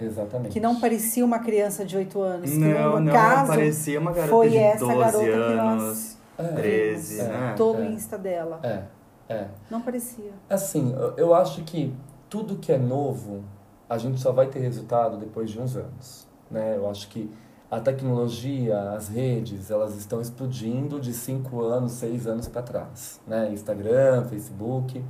Exatamente. 0.00 0.52
Que 0.52 0.60
não 0.60 0.78
parecia 0.80 1.24
uma 1.24 1.38
criança 1.40 1.84
de 1.84 1.96
8 1.96 2.20
anos. 2.20 2.50
que 2.50 2.56
Não, 2.56 2.92
no 2.94 3.00
não, 3.00 3.12
caso, 3.12 3.48
parecia 3.48 3.98
uma 4.00 4.12
garota 4.12 4.30
foi 4.32 4.48
de 4.50 4.56
essa 4.56 4.78
12 4.86 4.96
garota 4.98 5.24
que 5.24 5.30
anos, 5.30 5.82
nós 5.82 6.18
É, 6.38 6.52
13, 6.52 7.20
é. 7.20 7.24
né? 7.24 7.54
todo 7.56 7.78
É. 7.82 7.86
o 7.86 7.90
Insta 7.90 8.16
dela. 8.18 8.60
é, 8.62 8.82
é. 9.28 9.46
Não 9.70 9.80
parecia. 9.80 10.30
Assim, 10.48 10.94
eu- 11.16 11.34
acho 11.34 11.62
que 11.64 11.92
tudo 12.30 12.56
que 12.56 12.70
é 12.72 12.78
novo, 12.78 13.42
a 13.88 13.98
gente 13.98 14.20
só 14.20 14.30
vai 14.32 14.46
ter 14.46 14.60
resultado 14.60 15.16
depois 15.16 15.50
de 15.50 15.58
uns 15.60 15.74
anos, 15.76 16.28
né? 16.50 16.76
Eu 16.76 16.88
acho 16.88 17.08
que 17.08 17.28
a 17.70 17.80
tecnologia, 17.80 18.92
as 18.92 19.08
redes, 19.08 19.70
elas 19.70 19.96
estão 19.96 20.20
explodindo 20.20 21.00
de 21.00 21.12
cinco 21.12 21.60
anos, 21.62 21.92
seis 21.92 22.26
anos 22.26 22.46
para 22.48 22.62
trás, 22.62 23.20
né? 23.26 23.50
Instagram, 23.52 24.24
Facebook. 24.24 25.04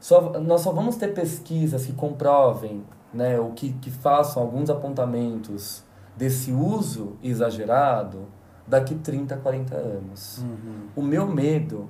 Só, 0.00 0.38
nós 0.38 0.60
só 0.60 0.70
vamos 0.70 0.96
ter 0.96 1.14
pesquisas 1.14 1.86
que 1.86 1.92
comprovem, 1.94 2.82
né, 3.14 3.38
ou 3.38 3.52
que, 3.52 3.72
que 3.74 3.90
façam 3.90 4.42
alguns 4.42 4.68
apontamentos 4.68 5.84
desse 6.16 6.52
uso 6.52 7.16
exagerado 7.22 8.26
daqui 8.66 8.94
30, 8.94 9.36
40 9.36 9.74
anos. 9.74 10.38
Uhum. 10.38 10.88
O 10.96 11.02
meu 11.02 11.26
medo 11.26 11.88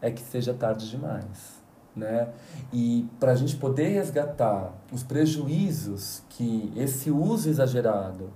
é 0.00 0.10
que 0.10 0.22
seja 0.22 0.52
tarde 0.52 0.90
demais, 0.90 1.62
né? 1.94 2.28
E 2.72 3.08
para 3.18 3.32
a 3.32 3.34
gente 3.34 3.56
poder 3.56 3.88
resgatar 3.88 4.72
os 4.92 5.02
prejuízos 5.02 6.22
que 6.28 6.72
esse 6.76 7.10
uso 7.10 7.48
exagerado 7.48 8.30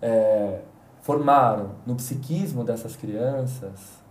é, 0.00 0.62
formaram 1.02 1.72
no 1.86 1.94
psiquismo 1.94 2.64
dessas 2.64 2.96
crianças 2.96 4.04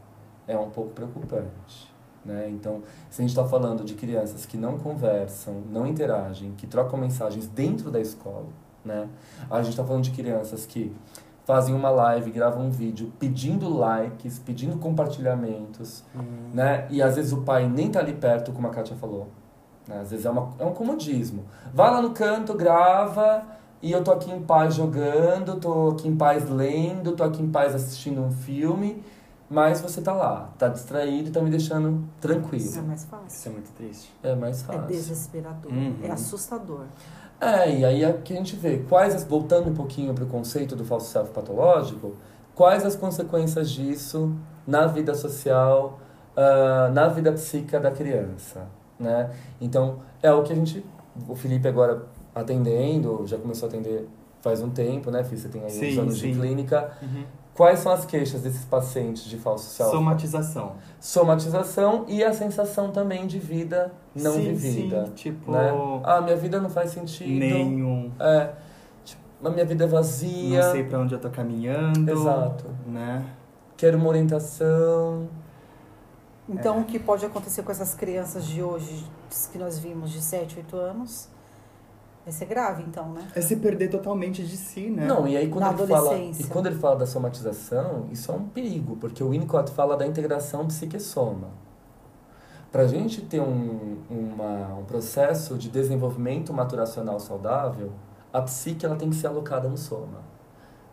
é 0.48 0.58
um 0.58 0.70
pouco 0.70 0.92
preocupante. 0.92 1.94
Né? 2.26 2.50
Então, 2.50 2.82
se 3.10 3.22
a 3.22 3.24
gente 3.24 3.30
está 3.30 3.46
falando 3.46 3.84
de 3.84 3.94
crianças 3.94 4.46
que 4.46 4.58
não 4.58 4.78
conversam, 4.80 5.62
não 5.70 5.86
interagem, 5.86 6.54
que 6.58 6.66
trocam 6.66 7.00
mensagens 7.00 7.48
dentro 7.48 7.92
da 7.92 8.00
escola, 8.00 8.48
né? 8.84 9.08
a 9.50 9.62
gente 9.62 9.72
está 9.72 9.84
falando 9.84 10.04
de 10.04 10.12
crianças 10.12 10.66
que 10.66 10.92
fazem 11.46 11.76
uma 11.76 11.92
live, 11.92 12.32
gravam 12.32 12.66
um 12.66 12.72
vídeo 12.72 13.14
pedindo 13.20 13.70
likes, 13.70 14.40
pedindo 14.40 14.78
compartilhamentos, 14.80 16.04
né? 16.52 16.88
E 16.90 17.04
às 17.04 17.16
vezes 17.16 17.32
o 17.32 17.42
pai 17.42 17.70
nem 17.70 17.92
tá 17.92 18.00
ali 18.00 18.14
perto, 18.14 18.52
como 18.52 18.68
a 18.68 18.72
Kátia 18.72 18.96
falou. 18.96 19.28
Né? 19.88 20.00
Às 20.00 20.10
vezes 20.10 20.26
é, 20.26 20.30
uma, 20.30 20.50
é 20.58 20.66
um 20.66 20.74
comodismo. 20.74 21.46
Vai 21.72 21.92
lá 21.92 22.02
no 22.02 22.12
canto, 22.12 22.56
grava, 22.56 23.44
e 23.82 23.92
eu 23.92 24.04
tô 24.04 24.12
aqui 24.12 24.32
em 24.32 24.42
paz 24.42 24.74
jogando, 24.74 25.60
tô 25.60 25.90
aqui 25.90 26.08
em 26.08 26.16
paz 26.16 26.50
lendo, 26.50 27.12
tô 27.12 27.24
aqui 27.24 27.42
em 27.44 27.50
paz 27.52 27.76
assistindo 27.76 28.22
um 28.22 28.32
filme, 28.32 29.04
mas 29.50 29.82
você 29.82 30.02
tá 30.02 30.14
lá, 30.14 30.50
tá 30.58 30.68
distraído 30.68 31.30
e 31.30 31.32
tá 31.32 31.42
me 31.42 31.50
deixando 31.50 31.90
Isso 31.90 32.04
é 32.18 32.22
tranquilo. 32.22 32.84
mais 32.88 33.02
Isso 33.02 33.10
fácil. 33.10 33.50
é 33.50 33.54
muito 33.54 33.72
triste. 33.78 34.14
É 34.24 34.36
mais 34.36 34.62
É 34.62 34.66
fácil. 34.66 34.88
desesperador. 34.88 35.72
Uhum. 35.72 35.96
É 36.04 36.12
assustador. 36.12 36.86
É, 37.40 37.70
e 37.80 37.86
aí 37.86 38.04
é 38.04 38.14
que 38.14 38.34
a 38.34 38.38
gente 38.38 38.56
vê 38.56 38.78
quais, 38.90 39.14
as, 39.14 39.24
voltando 39.24 39.70
um 39.70 39.74
pouquinho 39.74 40.14
para 40.14 40.24
o 40.24 40.28
conceito 40.28 40.76
do 40.76 40.86
falso 40.86 41.12
self 41.12 41.32
patológico, 41.32 42.16
quais 42.56 42.86
as 42.86 42.96
consequências 42.96 43.70
disso 43.70 44.34
na 44.66 44.88
vida 44.88 45.14
social, 45.14 46.00
ah, 46.36 46.90
na 46.94 47.08
vida 47.10 47.32
psíquica 47.34 47.80
da 47.80 47.92
criança, 47.92 48.68
né? 48.98 49.30
Então, 49.60 50.00
é 50.24 50.32
o 50.32 50.44
que 50.44 50.54
a 50.54 50.56
gente, 50.56 50.84
o 51.28 51.36
Felipe 51.36 51.68
agora 51.68 52.04
atendendo, 52.34 53.24
já 53.28 53.38
começou 53.38 53.68
a 53.68 53.70
atender 53.70 54.08
faz 54.42 54.62
um 54.62 54.70
tempo, 54.70 55.12
né, 55.12 55.24
Fih? 55.24 55.38
Você 55.38 55.50
tem 55.50 55.62
aí 55.62 55.68
uns 55.68 55.74
Sim, 55.74 56.00
anos 56.00 56.18
de 56.18 56.34
sim. 56.34 56.40
clínica. 56.40 56.92
Quais 57.56 57.80
são 57.80 57.92
as 57.94 58.06
queixas 58.06 58.42
desses 58.42 58.66
pacientes 58.66 59.24
de 59.24 59.38
falso 59.38 59.70
self? 59.70 59.90
Somatização. 59.92 60.74
Somatização 61.00 62.04
e 62.06 62.22
a 62.22 62.34
sensação 62.34 62.92
também 62.92 63.26
de 63.26 63.40
vida 63.40 63.94
não 64.14 64.34
sim, 64.34 64.54
vivida. 64.54 65.06
Sim, 65.06 65.12
tipo, 65.14 65.52
Né? 65.52 65.72
Ah, 66.04 66.20
minha 66.20 66.36
vida 66.36 66.60
não 66.60 66.70
faz 66.70 66.92
sentido. 66.92 67.30
nenhum. 67.30 68.12
É, 68.20 68.52
tipo, 69.06 69.22
a 69.42 69.50
minha 69.50 69.66
vida 69.66 69.86
é 69.86 69.88
vazia. 69.88 70.66
Não 70.66 70.72
sei 70.74 70.84
pra 70.84 71.00
onde 71.00 71.16
eu 71.16 71.20
tô 71.20 71.30
caminhando. 71.30 72.12
Exato. 72.12 72.66
Né? 72.86 73.26
Quero 73.78 73.98
uma 73.98 74.10
orientação. 74.10 75.30
Então, 76.50 76.82
o 76.82 76.84
que 76.84 77.00
pode 77.00 77.26
acontecer 77.26 77.64
com 77.64 77.72
essas 77.72 77.96
crianças 77.96 78.46
de 78.46 78.62
hoje, 78.62 79.06
que 79.52 79.58
nós 79.58 79.80
vimos 79.80 80.12
de 80.12 80.22
7, 80.22 80.58
8 80.58 80.76
anos, 80.76 81.30
vai 82.26 82.34
ser 82.34 82.46
grave, 82.46 82.84
então, 82.84 83.14
né? 83.14 83.28
É 83.36 83.40
se 83.40 83.56
perder 83.58 83.90
totalmente 83.90 84.44
de 84.44 84.58
si, 84.58 84.90
né? 84.90 85.06
Não, 85.06 85.28
e 85.28 85.38
aí 85.38 85.48
quando 85.48 85.64
Na 85.64 85.72
ele 85.74 85.88
fala. 85.88 86.18
E 86.18 86.44
quando 86.46 86.66
ele 86.66 86.76
fala 86.76 86.96
da 86.96 87.06
somatização, 87.06 88.08
isso 88.12 88.32
é 88.32 88.36
um 88.36 88.48
perigo, 88.48 88.98
porque 88.98 89.24
o 89.24 89.30
Winnicott 89.30 89.72
fala 89.72 89.96
da 89.96 90.08
integração 90.08 90.66
psique-soma. 90.66 91.50
Para 92.72 92.82
a 92.82 92.88
gente 92.88 93.22
ter 93.22 93.40
um, 93.40 93.98
uma, 94.10 94.76
um 94.80 94.84
processo 94.84 95.56
de 95.58 95.70
desenvolvimento 95.70 96.52
maturacional 96.52 97.20
saudável, 97.20 97.92
a 98.34 98.42
psique 98.42 98.86
ela 98.86 98.96
tem 98.96 99.10
que 99.10 99.16
ser 99.16 99.28
alocada 99.28 99.70
no 99.70 99.78
soma. 99.78 100.35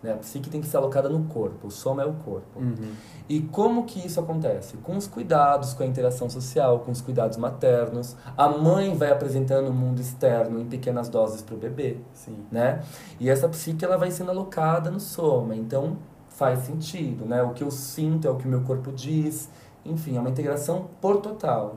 Né? 0.03 0.13
A 0.13 0.17
psique 0.17 0.51
tem 0.51 0.61
que 0.61 0.67
ser 0.67 0.79
alocada 0.79 1.09
no 1.09 1.25
corpo, 1.25 1.69
o 1.69 1.71
soma 1.71 2.03
é 2.03 2.07
o 2.07 2.15
corpo. 2.15 2.59
Uhum. 2.59 2.93
E 3.29 3.41
como 3.41 3.85
que 3.85 4.05
isso 4.05 4.19
acontece? 4.19 4.77
Com 4.79 4.97
os 4.97 5.07
cuidados, 5.07 5.75
com 5.75 5.83
a 5.83 5.87
interação 5.87 6.29
social, 6.29 6.81
com 6.81 6.91
os 6.91 7.01
cuidados 7.01 7.37
maternos. 7.37 8.17
A 8.37 8.49
mãe 8.49 8.97
vai 8.97 9.13
apresentando 9.13 9.69
o 9.69 9.73
mundo 9.73 10.01
externo 10.01 10.61
em 10.61 10.67
pequenas 10.67 11.09
doses 11.09 11.41
para 11.41 11.55
o 11.55 11.59
bebê, 11.59 11.99
Sim. 12.13 12.45
né? 12.51 12.83
E 13.21 13.31
essa 13.31 13.49
psique 13.49 13.85
ela 13.85 13.97
vai 13.97 14.11
sendo 14.11 14.31
alocada 14.31 14.91
no 14.91 14.99
soma, 14.99 15.55
então 15.55 15.99
faz 16.29 16.61
sentido, 16.61 17.25
né? 17.25 17.43
O 17.43 17.53
que 17.53 17.63
eu 17.63 17.71
sinto 17.71 18.27
é 18.27 18.31
o 18.31 18.37
que 18.37 18.47
o 18.47 18.49
meu 18.49 18.63
corpo 18.63 18.91
diz, 18.91 19.49
enfim, 19.85 20.17
é 20.17 20.21
uma 20.21 20.31
integração 20.31 20.89
por 21.01 21.19
total. 21.19 21.77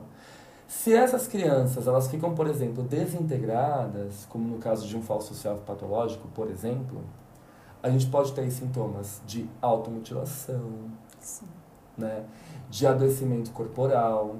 Se 0.66 0.92
essas 0.92 1.28
crianças 1.28 1.86
elas 1.86 2.08
ficam, 2.08 2.34
por 2.34 2.48
exemplo, 2.48 2.82
desintegradas, 2.82 4.26
como 4.28 4.48
no 4.48 4.58
caso 4.58 4.86
de 4.86 4.96
um 4.96 5.02
falso 5.02 5.32
self 5.34 5.62
patológico, 5.62 6.26
por 6.34 6.50
exemplo, 6.50 7.02
a 7.82 7.90
gente 7.90 8.06
pode 8.06 8.32
ter 8.32 8.50
sintomas 8.50 9.20
de 9.26 9.48
automutilação, 9.60 10.90
Sim. 11.20 11.46
né? 11.96 12.24
De 12.68 12.86
adoecimento 12.86 13.50
corporal, 13.52 14.36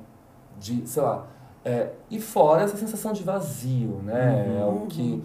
de, 0.58 0.86
sei 0.86 1.02
lá, 1.02 1.26
é, 1.64 1.92
e 2.10 2.20
fora 2.20 2.62
essa 2.62 2.76
sensação 2.76 3.12
de 3.12 3.22
vazio, 3.22 4.00
né? 4.02 4.46
Uhum. 4.48 4.60
É 4.60 4.64
o 4.64 4.86
que 4.86 5.22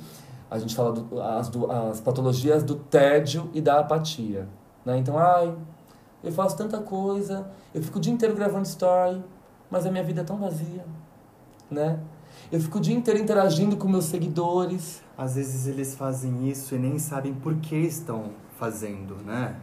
a 0.50 0.60
gente 0.60 0.76
fala 0.76 0.91
do, 0.91 1.21
as, 1.21 1.50
do, 1.50 1.71
as 1.71 2.02
patologias 2.02 2.63
do 2.63 2.76
tédio 2.76 3.50
e 3.54 3.62
da 3.62 3.80
apatia, 3.80 4.47
né? 4.86 4.97
Então, 4.97 5.17
ai, 5.17 5.56
eu 6.24 6.32
faço 6.32 6.58
tanta 6.58 6.80
coisa, 6.80 7.50
eu 7.74 7.82
fico 7.82 7.97
o 7.97 8.02
dia 8.02 8.13
inteiro 8.13 8.36
gravando 8.36 8.65
story, 8.65 9.24
mas 9.69 9.86
a 9.86 9.91
minha 9.91 10.04
vida 10.04 10.21
é 10.21 10.24
tão 10.24 10.38
vazia, 10.38 10.86
né? 11.69 12.00
Eu 12.52 12.60
fico 12.60 12.80
o 12.80 12.82
dia 12.82 12.95
inteiro 12.95 13.19
interagindo 13.19 13.78
com 13.78 13.88
meus 13.88 14.06
seguidores. 14.06 15.02
Às 15.21 15.36
vezes 15.36 15.67
eles 15.67 15.93
fazem 15.93 16.49
isso 16.49 16.73
e 16.73 16.79
nem 16.79 16.97
sabem 16.97 17.31
por 17.31 17.53
que 17.57 17.75
estão 17.75 18.31
fazendo, 18.57 19.17
né? 19.23 19.55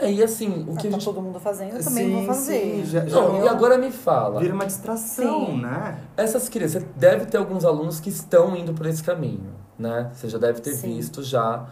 É, 0.00 0.08
e 0.12 0.22
assim, 0.22 0.62
o 0.68 0.76
que 0.76 0.86
a 0.86 0.90
tá 0.90 0.90
gente... 0.90 1.04
todo 1.04 1.20
mundo 1.20 1.40
fazendo, 1.40 1.76
eu 1.78 1.82
também 1.82 2.06
Sim, 2.06 2.12
vou 2.14 2.24
fazer. 2.26 2.60
sim, 2.60 2.84
já- 2.84 3.04
já- 3.06 3.20
Não, 3.20 3.44
e 3.44 3.48
agora 3.48 3.76
me 3.76 3.90
fala. 3.90 4.38
Vira 4.38 4.54
uma 4.54 4.66
distração, 4.66 5.46
Sim. 5.46 5.62
né? 5.62 5.98
Essas 6.16 6.48
crianças, 6.48 6.82
você 6.84 6.88
deve 6.94 7.26
ter 7.26 7.38
alguns 7.38 7.64
alunos 7.64 7.98
que 7.98 8.08
estão 8.08 8.54
indo 8.56 8.72
por 8.72 8.86
esse 8.86 9.02
caminho, 9.02 9.52
né? 9.76 10.12
Você 10.14 10.28
já 10.28 10.38
deve 10.38 10.60
ter 10.60 10.74
Sim. 10.74 10.94
visto 10.94 11.24
já. 11.24 11.66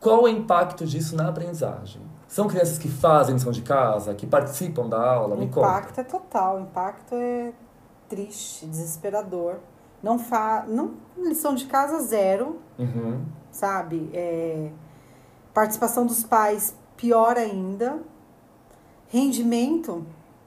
Qual 0.00 0.22
o 0.22 0.28
impacto 0.28 0.86
disso 0.86 1.14
na 1.16 1.28
aprendizagem? 1.28 2.00
São 2.26 2.48
crianças 2.48 2.78
que 2.78 2.88
fazem 2.88 3.34
lição 3.34 3.52
de 3.52 3.60
casa, 3.60 4.14
que 4.14 4.26
participam 4.26 4.88
da 4.88 4.98
aula? 5.06 5.34
O 5.34 5.38
Me 5.38 5.48
conta. 5.48 5.66
impacto 5.68 5.98
é 6.00 6.04
total, 6.04 6.56
o 6.56 6.60
impacto 6.62 7.14
é 7.14 7.52
triste, 8.08 8.64
desesperador. 8.64 9.56
Não 10.04 10.18
fa... 10.18 10.66
não 10.68 10.92
lição 11.16 11.54
de 11.54 11.64
casa 11.64 11.98
zero, 12.00 12.58
Uhum. 12.78 13.24
sabe? 13.50 14.10
É... 14.12 14.70
Participação 15.54 16.04
dos 16.04 16.22
pais, 16.22 16.76
pior 16.96 17.38
ainda. 17.38 18.00
Rendimento, 19.08 20.04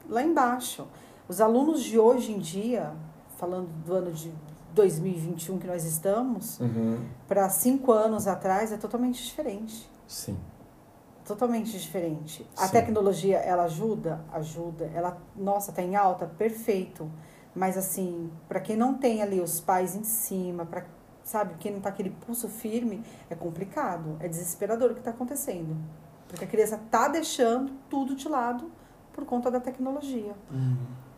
lá 0.08 0.22
embaixo. 0.22 0.86
Os 1.28 1.40
alunos 1.40 1.82
de 1.82 1.98
hoje 1.98 2.32
em 2.32 2.38
dia, 2.38 2.92
falando 3.36 3.68
do 3.84 3.92
ano 3.94 4.12
de 4.12 4.32
2021 4.74 5.58
que 5.58 5.66
nós 5.66 5.84
estamos, 5.84 6.60
Uhum. 6.60 7.00
para 7.26 7.48
cinco 7.48 7.90
anos 7.90 8.28
atrás 8.28 8.70
é 8.70 8.76
totalmente 8.76 9.24
diferente. 9.24 9.90
Sim. 10.06 10.38
Totalmente 11.24 11.76
diferente. 11.76 12.46
A 12.56 12.66
Sim. 12.66 12.72
tecnologia, 12.72 13.38
ela 13.38 13.64
ajuda? 13.64 14.20
Ajuda. 14.32 14.90
Ela, 14.94 15.18
nossa, 15.36 15.72
tá 15.72 15.82
em 15.82 15.96
alta? 15.96 16.26
Perfeito. 16.26 17.10
Mas 17.54 17.76
assim, 17.76 18.30
para 18.48 18.60
quem 18.60 18.76
não 18.76 18.94
tem 18.94 19.22
ali 19.22 19.40
os 19.40 19.60
pais 19.60 19.94
em 19.94 20.04
cima, 20.04 20.64
para 20.64 20.84
sabe, 21.28 21.54
quem 21.60 21.72
não 21.72 21.80
tá 21.80 21.90
aquele 21.90 22.10
pulso 22.10 22.48
firme, 22.48 23.02
é 23.28 23.34
complicado. 23.34 24.16
É 24.18 24.26
desesperador 24.26 24.92
o 24.92 24.94
que 24.94 25.02
tá 25.02 25.10
acontecendo. 25.10 25.76
Porque 26.26 26.44
a 26.44 26.48
criança 26.48 26.80
tá 26.90 27.08
deixando 27.08 27.72
tudo 27.88 28.14
de 28.14 28.28
lado 28.28 28.70
por 29.12 29.24
conta 29.24 29.50
da 29.50 29.60
tecnologia. 29.60 30.32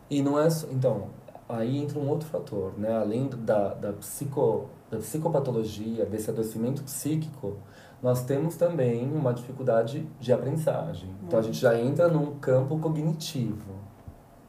E 0.09 0.21
não 0.21 0.37
é 0.39 0.49
só. 0.49 0.67
Então, 0.69 1.07
aí 1.47 1.77
entra 1.77 1.99
um 1.99 2.09
outro 2.09 2.27
fator, 2.27 2.77
né? 2.77 2.97
Além 2.97 3.29
da, 3.29 3.73
da, 3.73 3.93
psico, 3.93 4.69
da 4.89 4.97
psicopatologia, 4.97 6.05
desse 6.05 6.29
adoecimento 6.29 6.83
psíquico, 6.83 7.57
nós 8.01 8.23
temos 8.23 8.55
também 8.55 9.09
uma 9.13 9.33
dificuldade 9.33 10.07
de 10.19 10.33
aprendizagem. 10.33 11.09
Então 11.23 11.39
a 11.39 11.41
gente 11.41 11.57
já 11.57 11.79
entra 11.79 12.07
num 12.07 12.39
campo 12.39 12.77
cognitivo, 12.79 13.75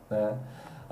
né? 0.08 0.38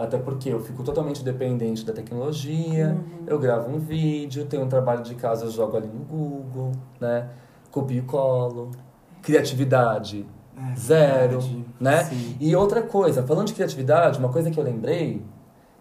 Até 0.01 0.17
porque 0.19 0.49
eu 0.49 0.61
fico 0.61 0.83
totalmente 0.83 1.23
dependente 1.23 1.85
da 1.85 1.93
tecnologia, 1.93 2.97
eu 3.27 3.39
gravo 3.39 3.71
um 3.71 3.79
vídeo, 3.79 4.47
tenho 4.47 4.65
um 4.65 4.69
trabalho 4.69 5.03
de 5.03 5.15
casa, 5.15 5.45
eu 5.45 5.51
jogo 5.51 5.77
ali 5.77 5.89
no 5.89 6.01
Google, 6.05 6.73
né? 7.01 7.29
Copio 7.71 7.99
e 7.99 8.03
colo. 8.03 8.71
Criatividade, 9.23 10.27
É 10.57 10.75
zero, 10.77 11.41
verdade. 11.41 11.67
né? 11.79 12.05
Sim. 12.05 12.37
E 12.41 12.57
outra 12.57 12.83
coisa, 12.83 13.23
falando 13.23 13.47
de 13.49 13.53
criatividade, 13.55 14.19
uma 14.19 14.31
coisa 14.31 14.51
que 14.51 14.59
eu 14.59 14.65
lembrei, 14.65 15.23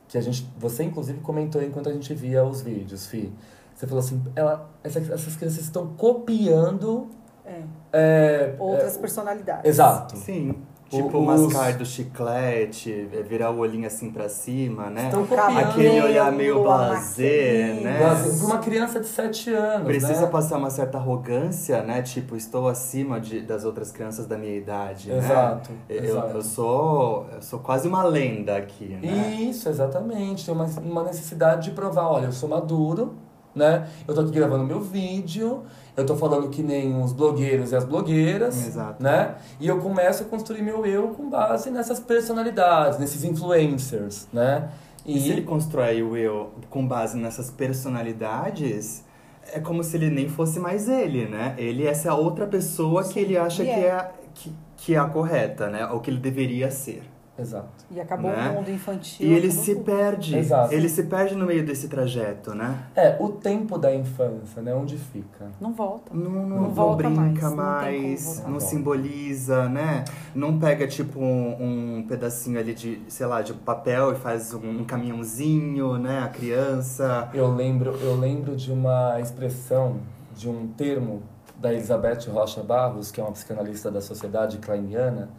que 0.07 0.17
a 0.17 0.21
gente, 0.21 0.47
você 0.57 0.83
inclusive 0.83 1.19
comentou 1.21 1.63
enquanto 1.63 1.87
a 1.89 1.93
gente 1.93 2.13
via 2.13 2.43
os 2.43 2.61
vídeos, 2.61 3.07
Fi. 3.07 3.31
Você 3.73 3.87
falou 3.87 3.99
assim, 4.03 4.21
ela, 4.35 4.69
essa- 4.83 4.99
essas 4.99 5.35
crianças 5.37 5.59
estão 5.63 5.87
copiando 5.95 7.07
É. 7.45 7.61
é, 7.93 8.55
Outras 8.59 8.97
é, 8.97 8.99
personalidades. 8.99 9.65
Exato. 9.65 10.17
Sim. 10.17 10.55
O- 10.91 10.95
Tipo, 11.03 11.19
os- 11.19 11.25
mascar 11.53 11.73
do 11.77 11.85
chiclete, 11.85 13.07
é, 13.13 13.21
virar 13.21 13.51
o 13.51 13.59
olhinho 13.59 13.85
assim 13.85 14.09
pra 14.11 14.27
cima, 14.27 14.89
né? 14.89 15.05
Estão 15.05 15.25
copiando. 15.25 15.57
Aquele 15.59 16.01
olhar 16.01 16.31
meio 16.31 16.63
blasé, 16.63 17.79
né? 17.83 17.99
Para 17.99 18.45
uma 18.47 18.57
criança 18.57 18.99
de 18.99 19.05
7 19.07 19.53
anos, 19.53 19.85
Precisa 19.85 20.21
né? 20.21 20.27
passar 20.27 20.57
uma 20.57 20.69
certa 20.69 20.97
arrogância, 20.97 21.83
né? 21.83 22.01
Tipo, 22.01 22.35
estou 22.35 22.67
acima 22.67 23.19
de, 23.19 23.41
das 23.41 23.65
outras 23.65 23.91
crianças 23.91 24.25
da 24.25 24.37
minha 24.37 24.55
idade, 24.55 25.11
Exato, 25.11 25.71
né? 25.71 25.77
Eu, 25.89 26.03
exato. 26.05 26.37
eu 26.37 26.41
sou 26.41 27.25
eu 27.35 27.41
sou 27.41 27.59
quase 27.59 27.87
uma 27.87 28.03
lenda 28.03 28.57
aqui, 28.57 28.97
né? 29.01 29.35
Isso, 29.39 29.69
exatamente. 29.69 30.45
Tem 30.45 30.53
uma, 30.53 30.65
uma 30.65 31.03
necessidade 31.03 31.69
de 31.69 31.71
provar, 31.75 32.07
olha, 32.07 32.25
eu 32.25 32.31
sou 32.31 32.49
maduro, 32.49 33.13
né? 33.55 33.87
Eu 34.07 34.13
tô 34.13 34.21
aqui 34.21 34.31
gravando 34.31 34.63
meu 34.63 34.79
vídeo, 34.79 35.63
eu 35.95 36.05
tô 36.05 36.15
falando 36.15 36.49
que 36.49 36.63
nem 36.63 37.01
os 37.01 37.13
blogueiros 37.13 37.71
e 37.71 37.75
as 37.75 37.83
blogueiras, 37.83 38.67
Exato. 38.67 39.01
né? 39.01 39.35
E 39.59 39.67
eu 39.67 39.79
começo 39.79 40.23
a 40.23 40.25
construir 40.25 40.61
meu 40.61 40.85
eu 40.85 41.09
com 41.09 41.29
base 41.29 41.69
nessas 41.69 41.99
personalidades, 41.99 42.99
nesses 42.99 43.23
influencers, 43.23 44.27
né? 44.31 44.69
E 45.05 45.19
se 45.19 45.29
ele 45.29 45.41
constrói 45.41 46.03
o 46.03 46.15
eu 46.15 46.51
com 46.69 46.87
base 46.87 47.17
nessas 47.17 47.49
personalidades, 47.49 49.03
é 49.51 49.59
como 49.59 49.83
se 49.83 49.97
ele 49.97 50.09
nem 50.09 50.29
fosse 50.29 50.59
mais 50.59 50.87
ele, 50.87 51.25
né? 51.25 51.55
Ele 51.57 51.85
é 51.85 51.89
essa 51.89 52.13
outra 52.13 52.45
pessoa 52.45 53.03
que 53.03 53.19
ele 53.19 53.37
acha 53.37 53.63
e 53.63 53.65
que 53.65 53.71
é. 53.71 53.87
é, 53.87 54.11
que, 54.35 54.53
que 54.77 54.95
é 54.95 54.97
a 54.99 55.05
correta, 55.05 55.67
né? 55.69 55.87
Ou 55.87 55.99
que 55.99 56.11
ele 56.11 56.19
deveria 56.19 56.69
ser. 56.69 57.03
Exato. 57.39 57.85
E 57.91 57.99
acabou 58.01 58.31
Né? 58.31 58.49
o 58.49 58.53
mundo 58.55 58.69
infantil. 58.71 59.25
E 59.27 59.33
ele 59.33 59.49
se 59.51 59.73
tudo. 59.75 59.85
perde. 59.85 60.37
Exato. 60.37 60.73
Ele 60.73 60.89
se 60.89 61.03
perde 61.03 61.35
no 61.35 61.45
meio 61.45 61.65
desse 61.65 61.87
trajeto, 61.87 62.53
né? 62.53 62.83
É, 62.95 63.15
o 63.19 63.29
tempo 63.29 63.77
da 63.77 63.93
infância, 63.95 64.61
né? 64.61 64.73
Onde 64.73 64.97
fica? 64.97 65.47
Não 65.61 65.73
volta. 65.73 66.13
Não, 66.13 66.29
não, 66.29 66.49
Não 66.49 66.61
não 66.63 66.69
volta 66.69 67.09
mais, 67.09 67.31
brinca 67.31 67.49
não 67.49 67.55
como 67.55 67.61
mais, 67.67 68.25
voltar. 68.35 68.49
não 68.49 68.59
simboliza, 68.59 69.69
né? 69.69 70.03
Não 70.35 70.59
pega, 70.59 70.87
tipo, 70.87 71.19
um, 71.19 71.97
um 71.99 72.05
pedacinho 72.07 72.59
ali 72.59 72.73
de, 72.73 73.01
sei 73.07 73.25
lá, 73.25 73.41
de 73.41 73.53
papel 73.53 74.11
e 74.13 74.15
faz 74.15 74.53
um, 74.53 74.59
um 74.81 74.83
caminhãozinho, 74.83 75.97
né? 75.97 76.19
A 76.23 76.27
criança. 76.27 77.29
Eu 77.33 77.53
lembro, 77.53 77.91
eu 78.01 78.15
lembro 78.15 78.55
de 78.55 78.71
uma 78.71 79.19
expressão, 79.19 79.97
de 80.35 80.49
um 80.49 80.67
termo 80.67 81.21
da 81.57 81.73
Elizabeth 81.73 82.29
Rocha 82.31 82.63
Barros, 82.63 83.11
que 83.11 83.19
é 83.19 83.23
uma 83.23 83.33
psicanalista 83.33 83.91
da 83.91 83.99
sociedade 84.01 84.57
kleiniana, 84.59 85.29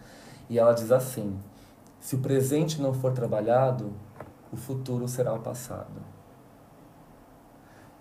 e 0.51 0.59
ela 0.59 0.73
diz 0.73 0.93
assim: 0.93 1.35
se 2.01 2.17
o 2.17 2.19
presente 2.19 2.81
não 2.81 2.93
for 2.95 3.13
trabalhado, 3.13 3.93
o 4.53 4.57
futuro 4.57 5.07
será 5.07 5.33
o 5.35 5.41
passado. 5.41 6.11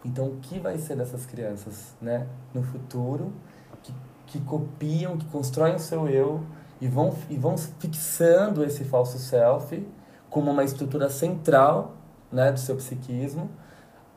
Então, 0.03 0.27
o 0.27 0.37
que 0.37 0.57
vai 0.59 0.77
ser 0.77 0.95
dessas 0.95 1.25
crianças, 1.25 1.93
né, 2.01 2.25
no 2.53 2.63
futuro, 2.63 3.33
que, 3.83 3.93
que 4.25 4.39
copiam, 4.41 5.17
que 5.17 5.25
constroem 5.27 5.75
o 5.75 5.79
seu 5.79 6.07
eu 6.07 6.41
e 6.79 6.87
vão, 6.87 7.13
e 7.29 7.37
vão 7.37 7.57
fixando 7.57 8.63
esse 8.63 8.85
falso 8.85 9.19
self 9.19 9.85
como 10.29 10.49
uma 10.49 10.63
estrutura 10.63 11.09
central, 11.09 11.95
né, 12.31 12.51
do 12.51 12.59
seu 12.59 12.77
psiquismo, 12.77 13.49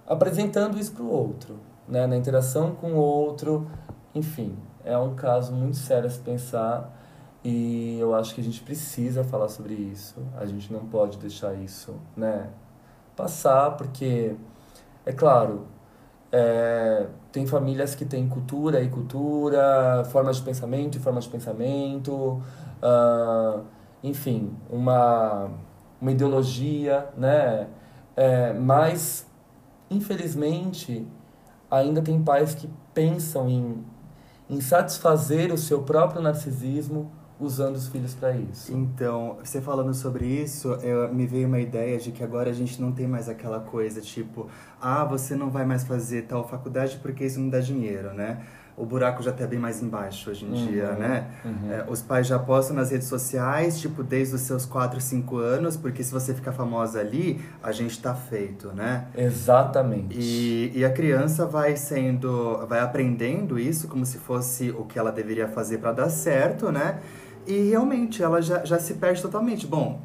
apresentando 0.06 0.78
isso 0.78 0.92
para 0.92 1.02
o 1.02 1.10
outro, 1.10 1.58
né, 1.88 2.06
na 2.06 2.16
interação 2.16 2.74
com 2.74 2.92
o 2.92 2.96
outro, 2.96 3.66
enfim, 4.14 4.56
é 4.84 4.96
um 4.96 5.14
caso 5.14 5.52
muito 5.52 5.76
sério 5.76 6.06
a 6.06 6.10
se 6.10 6.20
pensar 6.20 7.01
e 7.44 7.98
eu 7.98 8.14
acho 8.14 8.34
que 8.34 8.40
a 8.40 8.44
gente 8.44 8.62
precisa 8.62 9.24
falar 9.24 9.48
sobre 9.48 9.74
isso. 9.74 10.16
A 10.36 10.46
gente 10.46 10.72
não 10.72 10.86
pode 10.86 11.18
deixar 11.18 11.54
isso, 11.54 11.94
né, 12.16 12.50
passar, 13.16 13.72
porque 13.72 14.36
é 15.04 15.12
claro, 15.12 15.66
é, 16.30 17.06
tem 17.30 17.46
famílias 17.46 17.94
que 17.94 18.04
têm 18.04 18.28
cultura 18.28 18.80
e 18.82 18.88
cultura, 18.88 20.04
formas 20.10 20.36
de 20.36 20.42
pensamento 20.42 20.96
e 20.96 21.00
formas 21.00 21.24
de 21.24 21.30
pensamento, 21.30 22.42
ah, 22.82 23.60
enfim, 24.02 24.56
uma, 24.70 25.50
uma 26.00 26.10
ideologia, 26.10 27.08
né? 27.16 27.68
É, 28.16 28.52
mas, 28.52 29.26
infelizmente, 29.90 31.06
ainda 31.70 32.02
tem 32.02 32.22
pais 32.22 32.54
que 32.54 32.68
pensam 32.92 33.48
em, 33.48 33.84
em 34.50 34.60
satisfazer 34.60 35.52
o 35.52 35.58
seu 35.58 35.82
próprio 35.82 36.20
narcisismo 36.20 37.10
usando 37.44 37.76
os 37.76 37.88
filhos 37.88 38.14
para 38.14 38.32
isso. 38.36 38.72
Então, 38.72 39.36
você 39.42 39.60
falando 39.60 39.92
sobre 39.94 40.26
isso, 40.26 40.72
eu, 40.82 41.12
me 41.12 41.26
veio 41.26 41.46
uma 41.48 41.60
ideia 41.60 41.98
de 41.98 42.12
que 42.12 42.22
agora 42.22 42.50
a 42.50 42.52
gente 42.54 42.80
não 42.80 42.92
tem 42.92 43.06
mais 43.06 43.28
aquela 43.28 43.60
coisa 43.60 44.00
tipo, 44.00 44.48
ah, 44.80 45.04
você 45.04 45.34
não 45.36 45.50
vai 45.50 45.64
mais 45.66 45.84
fazer 45.84 46.22
tal 46.22 46.46
faculdade 46.48 46.98
porque 47.02 47.24
isso 47.24 47.40
não 47.40 47.48
dá 47.48 47.60
dinheiro, 47.60 48.12
né? 48.14 48.40
O 48.74 48.86
buraco 48.86 49.22
já 49.22 49.30
tá 49.30 49.46
bem 49.46 49.58
mais 49.58 49.82
embaixo 49.82 50.30
hoje 50.30 50.46
em 50.46 50.48
Uhum, 50.48 50.66
dia, 50.66 50.92
né? 50.92 51.26
uhum. 51.44 51.70
É, 51.70 51.84
os 51.90 52.00
pais 52.00 52.26
já 52.26 52.38
postam 52.38 52.74
nas 52.74 52.90
redes 52.90 53.06
sociais, 53.06 53.78
tipo, 53.78 54.02
desde 54.02 54.34
os 54.34 54.40
seus 54.40 54.64
4, 54.64 54.98
5 54.98 55.36
anos, 55.36 55.76
porque 55.76 56.02
se 56.02 56.10
você 56.10 56.32
ficar 56.32 56.52
famosa 56.52 56.98
ali, 56.98 57.38
a 57.62 57.70
gente 57.70 58.00
tá 58.00 58.14
feito, 58.14 58.68
né? 58.72 59.08
Exatamente. 59.14 60.16
E, 60.18 60.72
e 60.74 60.84
a 60.86 60.90
criança 60.90 61.44
vai 61.44 61.76
sendo, 61.76 62.66
vai 62.66 62.80
aprendendo 62.80 63.58
isso 63.58 63.88
como 63.88 64.06
se 64.06 64.16
fosse 64.16 64.70
o 64.70 64.84
que 64.84 64.98
ela 64.98 65.12
deveria 65.12 65.48
fazer 65.48 65.76
para 65.78 65.92
dar 65.92 66.08
certo, 66.08 66.72
né? 66.72 66.98
E 67.46 67.70
realmente 67.70 68.22
ela 68.22 68.40
já, 68.40 68.64
já 68.64 68.78
se 68.78 68.94
perde 68.94 69.20
totalmente. 69.22 69.66
Bom, 69.66 70.00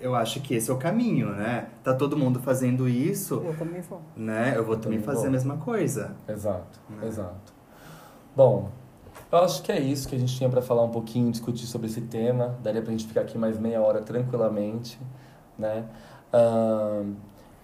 eu 0.00 0.14
acho 0.14 0.40
que 0.40 0.54
esse 0.54 0.70
é 0.70 0.74
o 0.74 0.78
caminho, 0.78 1.30
né? 1.30 1.68
Tá 1.82 1.94
todo 1.94 2.16
mundo 2.16 2.40
fazendo 2.40 2.88
isso, 2.88 3.42
Eu 3.44 3.54
também 3.56 3.80
vou. 3.80 4.00
né? 4.16 4.52
Eu 4.56 4.64
vou 4.64 4.76
também 4.76 4.98
Também 4.98 5.00
fazer 5.00 5.20
vou. 5.20 5.28
a 5.28 5.30
mesma 5.30 5.56
coisa. 5.58 6.14
Exato, 6.28 6.80
Né? 6.90 7.06
exato. 7.06 7.52
Bom, 8.36 8.70
eu 9.30 9.38
acho 9.38 9.62
que 9.62 9.70
é 9.72 9.78
isso 9.80 10.08
que 10.08 10.16
a 10.16 10.18
gente 10.18 10.34
tinha 10.36 10.48
para 10.50 10.60
falar 10.62 10.82
um 10.82 10.90
pouquinho, 10.90 11.30
discutir 11.30 11.66
sobre 11.66 11.86
esse 11.86 12.00
tema. 12.02 12.56
Daria 12.62 12.82
pra 12.82 12.90
gente 12.90 13.06
ficar 13.06 13.20
aqui 13.22 13.38
mais 13.38 13.58
meia 13.58 13.80
hora 13.80 14.00
tranquilamente, 14.02 14.98
né? 15.58 15.84
Ahn, 16.32 17.14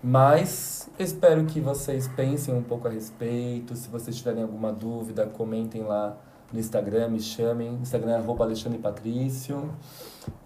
mas 0.03 0.89
eu 0.99 1.05
espero 1.05 1.45
que 1.45 1.59
vocês 1.61 2.07
pensem 2.09 2.55
um 2.55 2.63
pouco 2.63 2.87
a 2.87 2.91
respeito. 2.91 3.75
Se 3.75 3.89
vocês 3.89 4.17
tiverem 4.17 4.43
alguma 4.43 4.73
dúvida, 4.73 5.27
comentem 5.27 5.83
lá 5.83 6.17
no 6.53 6.59
Instagram, 6.59 7.09
me 7.09 7.21
chamem. 7.21 7.75
Instagram 7.83 8.13
é 8.13 8.17
arroba 8.17 8.45
Alexandre 8.45 8.79
Patrício. 8.79 9.71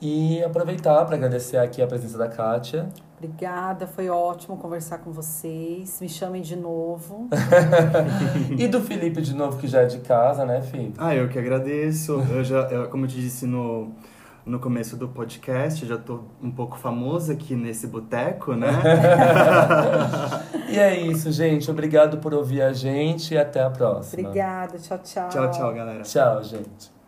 E 0.01 0.43
aproveitar 0.43 1.05
para 1.05 1.17
agradecer 1.17 1.57
aqui 1.57 1.83
a 1.83 1.87
presença 1.87 2.17
da 2.19 2.29
Kátia. 2.29 2.89
Obrigada, 3.19 3.87
foi 3.87 4.09
ótimo 4.09 4.57
conversar 4.57 4.99
com 4.99 5.13
vocês. 5.13 6.01
Me 6.01 6.09
chamem 6.09 6.43
de 6.43 6.57
novo. 6.57 7.29
e 8.59 8.67
do 8.67 8.81
Felipe 8.81 9.23
de 9.23 9.35
novo, 9.35 9.59
que 9.59 9.69
já 9.69 9.83
é 9.83 9.87
de 9.87 9.99
casa, 9.99 10.45
né, 10.45 10.61
Felipe? 10.61 10.95
Ah, 10.99 11.15
eu 11.15 11.29
que 11.29 11.39
agradeço. 11.39 12.21
Eu 12.31 12.43
já, 12.43 12.63
eu- 12.69 12.89
como 12.89 13.05
eu 13.05 13.09
te 13.09 13.21
disse 13.21 13.47
no, 13.47 13.93
no 14.45 14.59
começo 14.59 14.97
do 14.97 15.09
podcast, 15.09 15.87
já 15.87 15.97
tô 15.97 16.21
um 16.43 16.51
pouco 16.51 16.77
famosa 16.77 17.33
aqui 17.33 17.55
nesse 17.55 17.87
boteco, 17.87 18.55
né? 18.55 18.69
e 20.69 20.79
é 20.79 21.01
isso, 21.01 21.31
gente. 21.31 21.71
Obrigado 21.71 22.19
por 22.19 22.35
ouvir 22.35 22.63
a 22.63 22.73
gente 22.73 23.35
e 23.35 23.39
até 23.39 23.63
a 23.63 23.71
próxima. 23.71 24.29
Obrigada, 24.29 24.79
tchau, 24.79 24.99
tchau. 24.99 25.29
Tchau, 25.29 25.51
tchau, 25.51 25.75
galera. 25.75 26.03
Tchau, 26.03 26.43
gente. 26.43 27.02